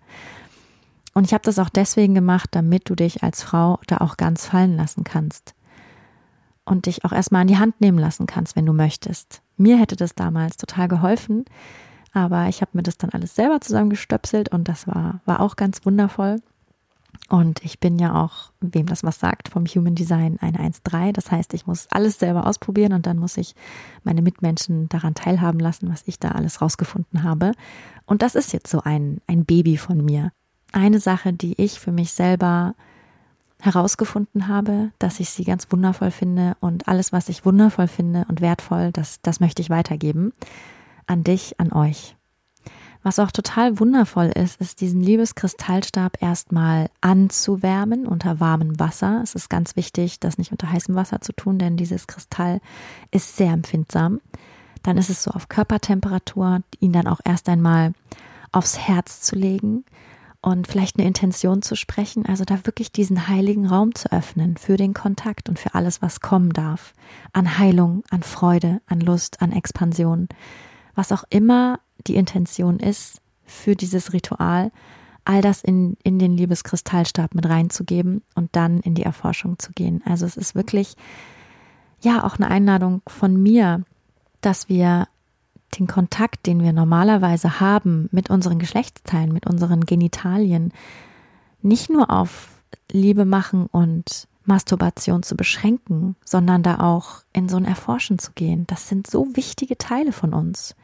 Und 1.13 1.25
ich 1.25 1.35
habe 1.35 1.45
das 1.45 1.59
auch 1.59 1.69
deswegen 1.69 2.15
gemacht, 2.15 2.51
damit 2.53 2.89
du 2.89 2.95
dich 2.95 3.23
als 3.23 3.43
Frau 3.43 3.79
da 3.87 3.99
auch 3.99 4.17
ganz 4.17 4.47
fallen 4.47 4.77
lassen 4.77 5.05
kannst 5.05 5.55
und 6.65 6.87
dich 6.87 7.05
auch 7.05 7.13
erstmal 7.13 7.43
an 7.43 7.49
die 7.49 7.59
Hand 7.59 7.81
nehmen 7.81 7.99
lassen 7.99 8.27
kannst, 8.27 8.57
wenn 8.57 8.67
du 8.67 8.73
möchtest. 8.73 9.41
Mir 9.57 9.79
hätte 9.79 9.97
das 9.97 10.15
damals 10.15 10.57
total 10.57 10.89
geholfen, 10.89 11.45
aber 12.13 12.49
ich 12.49 12.61
habe 12.61 12.73
mir 12.75 12.83
das 12.83 12.99
dann 12.99 13.11
alles 13.11 13.35
selber 13.35 13.61
zusammengestöpselt 13.61 14.51
und 14.51 14.69
das 14.69 14.87
war, 14.87 15.21
war 15.25 15.41
auch 15.41 15.57
ganz 15.57 15.85
wundervoll. 15.85 16.41
Und 17.29 17.65
ich 17.65 17.81
bin 17.81 17.99
ja 17.99 18.23
auch, 18.23 18.53
wem 18.61 18.87
das 18.87 19.03
was 19.03 19.19
sagt, 19.19 19.49
vom 19.49 19.65
Human 19.67 19.95
Design 19.95 20.39
eine 20.41 20.59
1.3. 20.59 21.13
Das 21.13 21.31
heißt, 21.31 21.55
ich 21.55 21.67
muss 21.67 21.89
alles 21.91 22.19
selber 22.19 22.47
ausprobieren 22.47 22.93
und 22.93 23.07
dann 23.07 23.19
muss 23.19 23.37
ich 23.37 23.55
meine 24.05 24.23
Mitmenschen 24.23 24.89
daran 24.89 25.15
teilhaben 25.15 25.59
lassen, 25.59 25.91
was 25.91 26.05
ich 26.07 26.19
da 26.19 26.33
alles 26.33 26.61
rausgefunden 26.61 27.23
habe. 27.23 27.53
Und 28.05 28.23
das 28.23 28.35
ist 28.35 28.53
jetzt 28.53 28.71
so 28.71 28.81
ein, 28.81 29.21
ein 29.27 29.45
Baby 29.45 29.77
von 29.77 30.05
mir. 30.05 30.31
Eine 30.73 31.01
Sache, 31.01 31.33
die 31.33 31.61
ich 31.61 31.81
für 31.81 31.93
mich 31.93 32.13
selber 32.13 32.75
herausgefunden 33.61 34.49
habe, 34.49 34.91
dass 34.99 35.21
ich 35.21 35.31
sie 35.31 35.45
ganz 35.45 35.67
wundervoll 35.71 36.11
finde 36.11 36.57
und 36.61 36.89
alles, 36.89 37.13
was 37.13 37.29
ich 37.29 37.45
wundervoll 37.45 37.89
finde 37.89 38.27
und 38.29 38.41
wertvoll, 38.41 38.93
das, 38.93 39.21
das 39.23 39.41
möchte 39.41 39.63
ich 39.63 39.71
weitergeben. 39.71 40.33
An 41.07 41.25
dich, 41.25 41.59
an 41.59 41.73
euch. 41.73 42.17
Was 43.03 43.21
auch 43.21 43.31
total 43.31 43.79
wundervoll 43.79 44.33
ist, 44.35 44.61
ist 44.61 44.81
diesen 44.81 45.01
Liebeskristallstab 45.01 46.21
erstmal 46.21 46.91
anzuwärmen 47.01 48.05
unter 48.05 48.41
warmem 48.41 48.81
Wasser. 48.81 49.21
Es 49.23 49.37
ist 49.37 49.49
ganz 49.49 49.77
wichtig, 49.77 50.19
das 50.19 50.39
nicht 50.39 50.51
unter 50.51 50.73
heißem 50.73 50.97
Wasser 50.97 51.21
zu 51.21 51.33
tun, 51.33 51.59
denn 51.59 51.77
dieses 51.77 52.09
Kristall 52.09 52.61
ist 53.13 53.37
sehr 53.37 53.53
empfindsam. 53.53 54.21
Dann 54.83 54.99
ist 54.99 55.11
es 55.11 55.23
so 55.23 55.31
auf 55.31 55.49
Körpertemperatur, 55.49 56.63
ihn 56.81 56.93
dann 56.93 57.07
auch 57.07 57.21
erst 57.25 57.49
einmal 57.49 57.93
aufs 58.51 58.77
Herz 58.77 59.21
zu 59.21 59.37
legen 59.37 59.85
und 60.47 60.69
vielleicht 60.69 60.97
eine 60.97 61.09
Intention 61.09 61.61
zu 61.61 61.75
sprechen, 61.75 62.25
also 62.25 62.45
da 62.45 62.65
wirklich 62.67 62.93
diesen 62.93 63.27
heiligen 63.27 63.67
Raum 63.67 63.97
zu 63.97 64.13
öffnen 64.13 64.57
für 64.57 64.77
den 64.77 64.95
Kontakt 64.95 65.49
und 65.49 65.59
für 65.59 65.75
alles, 65.75 66.03
was 66.03 66.21
kommen 66.21 66.53
darf. 66.53 66.95
An 67.33 67.59
Heilung, 67.59 68.05
an 68.11 68.23
Freude, 68.23 68.81
an 68.87 69.01
Lust, 69.01 69.43
an 69.43 69.51
Expansion. 69.51 70.29
Was 70.95 71.11
auch 71.11 71.25
immer 71.31 71.81
die 72.07 72.15
Intention 72.15 72.79
ist 72.79 73.21
für 73.45 73.75
dieses 73.75 74.13
Ritual, 74.13 74.71
all 75.25 75.41
das 75.41 75.65
in, 75.65 75.97
in 76.05 76.21
den 76.21 76.37
Liebeskristallstab 76.37 77.35
mit 77.35 77.49
reinzugeben 77.49 78.23
und 78.37 78.55
dann 78.55 78.79
in 78.79 78.95
die 78.95 79.03
Erforschung 79.03 79.59
zu 79.59 79.73
gehen. 79.73 80.01
Also 80.05 80.27
es 80.27 80.37
ist 80.37 80.55
wirklich, 80.55 80.95
ja, 82.03 82.23
auch 82.23 82.37
eine 82.37 82.47
Einladung 82.47 83.03
von 83.09 83.37
mir, 83.37 83.83
dass 84.43 84.69
wir 84.69 85.09
den 85.79 85.87
Kontakt, 85.87 86.47
den 86.47 86.63
wir 86.63 86.73
normalerweise 86.73 87.61
haben 87.61 88.09
mit 88.13 88.31
unseren 88.31 88.59
Geschlechtsteilen, 88.59 89.33
mit 89.33 89.47
unseren 89.47 89.85
Genitalien, 89.85 90.73
nicht 91.63 91.91
nur 91.91 92.11
auf 92.11 92.49
Liebe 92.91 93.25
machen 93.25 93.67
und 93.67 94.29
Masturbation 94.45 95.23
zu 95.23 95.37
beschränken, 95.37 96.17
sondern 96.25 96.63
da 96.63 96.81
auch 96.81 97.23
in 97.33 97.49
so 97.49 97.57
ein 97.57 97.65
Erforschen 97.65 98.19
zu 98.19 98.33
gehen. 98.33 98.67
Das 98.69 98.89
sind 98.89 99.09
so 99.09 99.27
wichtige 99.35 99.77
Teile 99.77 100.13
von 100.13 100.33
uns. 100.33 100.77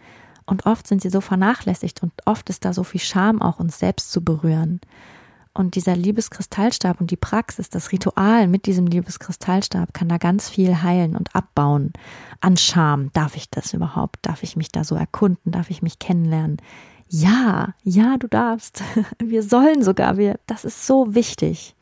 Und 0.45 0.67
oft 0.67 0.89
sind 0.89 1.01
sie 1.01 1.11
so 1.11 1.21
vernachlässigt 1.21 2.03
und 2.03 2.13
oft 2.27 2.51
ist 2.51 2.65
da 2.65 2.73
so 2.73 2.83
viel 2.83 3.01
Scham 3.01 3.41
auch 3.41 3.61
uns 3.61 3.79
selbst 3.79 4.11
zu 4.11 4.23
berühren. 4.23 4.81
Und 5.55 5.75
dieser 5.75 5.95
Liebeskristallstab 5.97 7.01
und 7.01 7.11
die 7.11 7.17
Praxis, 7.17 7.69
das 7.69 7.93
Ritual 7.93 8.49
mit 8.49 8.65
diesem 8.65 8.87
Liebeskristallstab 8.87 9.93
kann 9.93 10.09
da 10.09 10.17
ganz 10.17 10.49
viel 10.49 10.83
heilen 10.83 11.15
und 11.15 11.35
abbauen. 11.37 11.93
An 12.41 12.57
Scham. 12.57 13.11
Darf 13.13 13.37
ich 13.37 13.51
das 13.51 13.75
überhaupt? 13.75 14.21
Darf 14.23 14.43
ich 14.43 14.57
mich 14.57 14.71
da 14.71 14.83
so 14.83 14.95
erkunden? 14.95 15.53
Darf 15.53 15.69
ich 15.69 15.83
mich 15.83 15.99
kennenlernen? 15.99 16.57
Ja, 17.09 17.75
ja, 17.83 18.17
du 18.17 18.29
darfst. 18.29 18.83
Wir 19.19 19.43
sollen 19.43 19.83
sogar. 19.83 20.17
Wir, 20.17 20.41
das 20.47 20.65
ist 20.65 20.87
so 20.87 21.15
wichtig. 21.15 21.77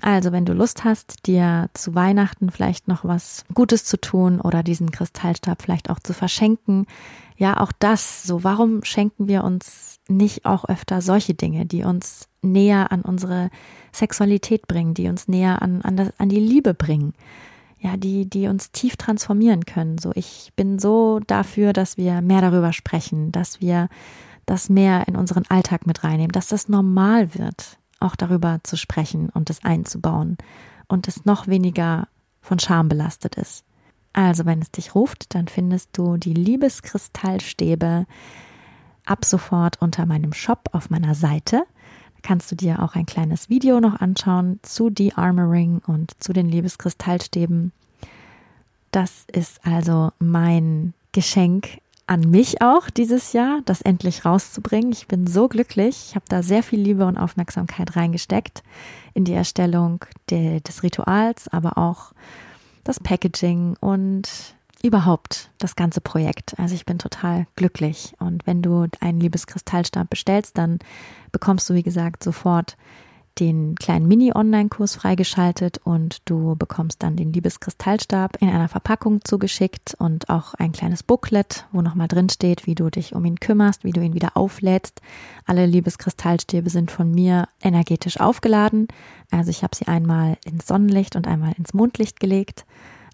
Also, 0.00 0.32
wenn 0.32 0.44
du 0.44 0.52
Lust 0.52 0.82
hast, 0.82 1.26
dir 1.26 1.70
zu 1.74 1.94
Weihnachten 1.94 2.50
vielleicht 2.50 2.88
noch 2.88 3.04
was 3.04 3.44
Gutes 3.54 3.84
zu 3.84 3.98
tun 3.98 4.40
oder 4.40 4.64
diesen 4.64 4.90
Kristallstab 4.90 5.62
vielleicht 5.62 5.88
auch 5.88 6.00
zu 6.00 6.12
verschenken, 6.12 6.86
ja, 7.36 7.60
auch 7.60 7.72
das, 7.78 8.24
so, 8.24 8.44
warum 8.44 8.84
schenken 8.84 9.28
wir 9.28 9.44
uns 9.44 9.93
nicht 10.08 10.44
auch 10.44 10.64
öfter 10.66 11.00
solche 11.00 11.34
Dinge, 11.34 11.66
die 11.66 11.84
uns 11.84 12.28
näher 12.42 12.92
an 12.92 13.02
unsere 13.02 13.50
Sexualität 13.92 14.68
bringen, 14.68 14.94
die 14.94 15.08
uns 15.08 15.28
näher 15.28 15.62
an, 15.62 15.82
an, 15.82 15.96
das, 15.96 16.12
an 16.18 16.28
die 16.28 16.40
Liebe 16.40 16.74
bringen? 16.74 17.14
Ja, 17.78 17.96
die, 17.96 18.28
die 18.28 18.48
uns 18.48 18.70
tief 18.72 18.96
transformieren 18.96 19.66
können. 19.66 19.98
So, 19.98 20.10
ich 20.14 20.52
bin 20.56 20.78
so 20.78 21.20
dafür, 21.26 21.74
dass 21.74 21.98
wir 21.98 22.22
mehr 22.22 22.40
darüber 22.40 22.72
sprechen, 22.72 23.30
dass 23.30 23.60
wir 23.60 23.88
das 24.46 24.70
mehr 24.70 25.06
in 25.06 25.16
unseren 25.16 25.44
Alltag 25.48 25.86
mit 25.86 26.02
reinnehmen, 26.02 26.32
dass 26.32 26.48
das 26.48 26.68
normal 26.68 27.34
wird 27.34 27.78
auch 28.00 28.16
darüber 28.16 28.60
zu 28.62 28.76
sprechen 28.76 29.30
und 29.30 29.50
es 29.50 29.64
einzubauen 29.64 30.36
und 30.88 31.08
es 31.08 31.24
noch 31.24 31.46
weniger 31.48 32.08
von 32.40 32.58
Scham 32.58 32.88
belastet 32.88 33.36
ist. 33.36 33.64
Also, 34.12 34.44
wenn 34.44 34.62
es 34.62 34.70
dich 34.70 34.94
ruft, 34.94 35.34
dann 35.34 35.48
findest 35.48 35.96
du 35.98 36.16
die 36.16 36.34
Liebeskristallstäbe 36.34 38.06
ab 39.06 39.24
sofort 39.24 39.80
unter 39.80 40.06
meinem 40.06 40.32
Shop 40.32 40.68
auf 40.72 40.90
meiner 40.90 41.14
Seite. 41.14 41.64
Da 42.14 42.20
kannst 42.22 42.50
du 42.50 42.56
dir 42.56 42.82
auch 42.82 42.94
ein 42.94 43.06
kleines 43.06 43.48
Video 43.48 43.80
noch 43.80 44.00
anschauen 44.00 44.60
zu 44.62 44.90
The 44.96 45.14
Armoring 45.14 45.82
und 45.86 46.12
zu 46.22 46.32
den 46.32 46.48
Liebeskristallstäben. 46.48 47.72
Das 48.90 49.24
ist 49.32 49.66
also 49.66 50.12
mein 50.18 50.94
Geschenk 51.12 51.80
an 52.06 52.20
mich 52.20 52.60
auch 52.60 52.90
dieses 52.90 53.32
Jahr, 53.32 53.60
das 53.64 53.80
endlich 53.80 54.24
rauszubringen. 54.24 54.92
Ich 54.92 55.08
bin 55.08 55.26
so 55.26 55.48
glücklich. 55.48 56.08
Ich 56.08 56.14
habe 56.14 56.26
da 56.28 56.42
sehr 56.42 56.62
viel 56.62 56.80
Liebe 56.80 57.06
und 57.06 57.16
Aufmerksamkeit 57.16 57.96
reingesteckt 57.96 58.62
in 59.14 59.24
die 59.24 59.32
Erstellung 59.32 60.04
de, 60.30 60.60
des 60.60 60.82
Rituals, 60.82 61.48
aber 61.48 61.78
auch 61.78 62.12
das 62.84 63.00
Packaging 63.00 63.76
und 63.80 64.28
überhaupt 64.84 65.50
das 65.58 65.76
ganze 65.76 66.00
Projekt. 66.00 66.58
Also 66.58 66.74
ich 66.74 66.84
bin 66.84 66.98
total 66.98 67.46
glücklich. 67.56 68.14
Und 68.18 68.46
wenn 68.46 68.62
du 68.62 68.86
einen 69.00 69.20
Liebeskristallstab 69.20 70.10
bestellst, 70.10 70.58
dann 70.58 70.78
bekommst 71.32 71.68
du, 71.68 71.74
wie 71.74 71.82
gesagt, 71.82 72.22
sofort 72.22 72.76
den 73.40 73.74
kleinen 73.74 74.06
Mini-Online-Kurs 74.06 74.94
freigeschaltet 74.94 75.78
und 75.82 76.18
du 76.24 76.54
bekommst 76.54 77.02
dann 77.02 77.16
den 77.16 77.32
Liebeskristallstab 77.32 78.36
in 78.40 78.48
einer 78.48 78.68
Verpackung 78.68 79.24
zugeschickt 79.24 79.94
und 79.98 80.28
auch 80.28 80.54
ein 80.54 80.70
kleines 80.70 81.02
Booklet, 81.02 81.66
wo 81.72 81.82
nochmal 81.82 82.06
drin 82.06 82.28
steht, 82.28 82.66
wie 82.66 82.76
du 82.76 82.90
dich 82.90 83.14
um 83.14 83.24
ihn 83.24 83.40
kümmerst, 83.40 83.82
wie 83.82 83.90
du 83.90 84.00
ihn 84.00 84.14
wieder 84.14 84.36
auflädst. 84.36 85.00
Alle 85.46 85.66
Liebeskristallstäbe 85.66 86.70
sind 86.70 86.92
von 86.92 87.10
mir 87.10 87.48
energetisch 87.60 88.20
aufgeladen. 88.20 88.86
Also 89.32 89.50
ich 89.50 89.64
habe 89.64 89.74
sie 89.74 89.88
einmal 89.88 90.36
ins 90.44 90.66
Sonnenlicht 90.66 91.16
und 91.16 91.26
einmal 91.26 91.54
ins 91.58 91.74
Mondlicht 91.74 92.20
gelegt. 92.20 92.64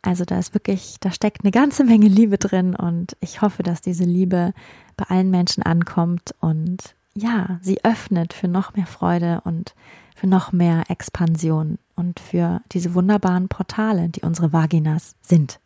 Also 0.02 0.24
da 0.24 0.38
ist 0.38 0.54
wirklich, 0.54 0.96
da 1.00 1.10
steckt 1.10 1.44
eine 1.44 1.50
ganze 1.50 1.84
Menge 1.84 2.08
Liebe 2.08 2.38
drin 2.38 2.74
und 2.74 3.16
ich 3.20 3.42
hoffe, 3.42 3.62
dass 3.62 3.80
diese 3.80 4.04
Liebe 4.04 4.52
bei 4.96 5.04
allen 5.06 5.30
Menschen 5.30 5.62
ankommt 5.62 6.34
und 6.40 6.94
ja, 7.14 7.58
sie 7.60 7.84
öffnet 7.84 8.32
für 8.32 8.48
noch 8.48 8.74
mehr 8.74 8.86
Freude 8.86 9.42
und 9.44 9.74
für 10.14 10.26
noch 10.26 10.52
mehr 10.52 10.84
Expansion 10.88 11.78
und 11.96 12.20
für 12.20 12.60
diese 12.72 12.94
wunderbaren 12.94 13.48
Portale, 13.48 14.08
die 14.08 14.22
unsere 14.22 14.52
Vaginas 14.52 15.16
sind. 15.20 15.60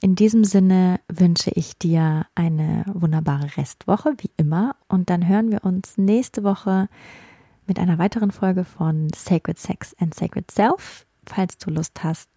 In 0.00 0.14
diesem 0.14 0.44
Sinne 0.44 1.00
wünsche 1.08 1.50
ich 1.54 1.78
dir 1.78 2.26
eine 2.34 2.84
wunderbare 2.86 3.56
Restwoche, 3.56 4.14
wie 4.18 4.30
immer, 4.36 4.76
und 4.88 5.08
dann 5.08 5.26
hören 5.26 5.50
wir 5.50 5.64
uns 5.64 5.96
nächste 5.96 6.44
Woche 6.44 6.88
mit 7.66 7.78
einer 7.78 7.98
weiteren 7.98 8.30
Folge 8.30 8.64
von 8.64 9.08
Sacred 9.14 9.58
Sex 9.58 9.96
and 9.98 10.14
Sacred 10.14 10.50
Self. 10.50 11.06
Falls 11.24 11.58
du 11.58 11.70
Lust 11.70 12.04
hast, 12.04 12.28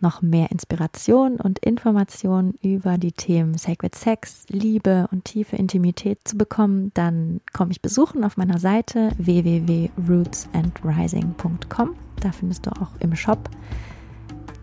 noch 0.00 0.22
mehr 0.22 0.50
Inspiration 0.50 1.36
und 1.36 1.58
Information 1.60 2.54
über 2.62 2.98
die 2.98 3.12
Themen 3.12 3.56
Sacred 3.56 3.94
Sex, 3.94 4.44
Liebe 4.48 5.06
und 5.10 5.24
tiefe 5.24 5.56
Intimität 5.56 6.18
zu 6.24 6.36
bekommen, 6.36 6.90
dann 6.94 7.40
komme 7.52 7.70
ich 7.72 7.80
besuchen 7.80 8.24
auf 8.24 8.36
meiner 8.36 8.58
Seite 8.58 9.12
www.rootsandrising.com. 9.18 11.94
Da 12.20 12.32
findest 12.32 12.66
du 12.66 12.70
auch 12.70 12.90
im 13.00 13.16
Shop 13.16 13.48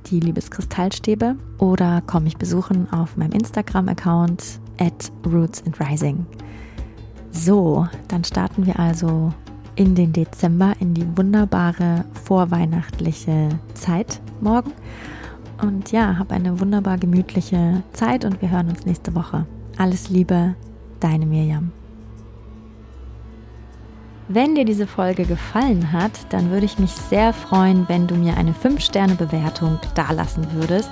die 0.08 0.20
Liebeskristallstäbe 0.20 1.38
oder 1.58 2.02
komme 2.02 2.28
ich 2.28 2.38
besuchen 2.38 2.92
auf 2.92 3.18
meinem 3.18 3.32
Instagram-Account 3.32 4.60
at 4.80 5.12
rootsandrising. 5.26 6.26
So, 7.32 7.88
dann 8.08 8.24
starten 8.24 8.66
wir 8.66 8.80
also 8.80 9.34
in 9.76 9.96
den 9.96 10.14
Dezember, 10.14 10.74
in 10.80 10.94
die 10.94 11.06
wunderbare 11.18 12.06
vorweihnachtliche 12.26 13.50
Zeit 13.74 14.22
morgen. 14.40 14.72
Und 15.64 15.94
ja, 15.94 16.18
hab 16.20 16.34
eine 16.34 16.60
wunderbar 16.60 16.98
gemütliche 16.98 17.84
Zeit 17.94 18.26
und 18.26 18.42
wir 18.42 18.52
hören 18.52 18.68
uns 18.68 18.86
nächste 18.86 19.16
Woche. 19.16 19.46
Alles 19.78 20.10
Liebe, 20.10 20.56
deine 21.00 21.26
Mirjam. 21.26 21.72
Wenn 24.28 24.56
dir 24.56 24.66
diese 24.66 24.88
Folge 24.88 25.24
gefallen 25.24 25.94
hat, 25.94 26.12
dann 26.32 26.52
würde 26.52 26.66
ich 26.66 26.80
mich 26.80 26.92
sehr 26.92 27.32
freuen, 27.32 27.86
wenn 27.88 28.08
du 28.08 28.16
mir 28.16 28.36
eine 28.36 28.52
5-Sterne-Bewertung 28.52 29.80
dalassen 29.96 30.46
würdest. 30.54 30.92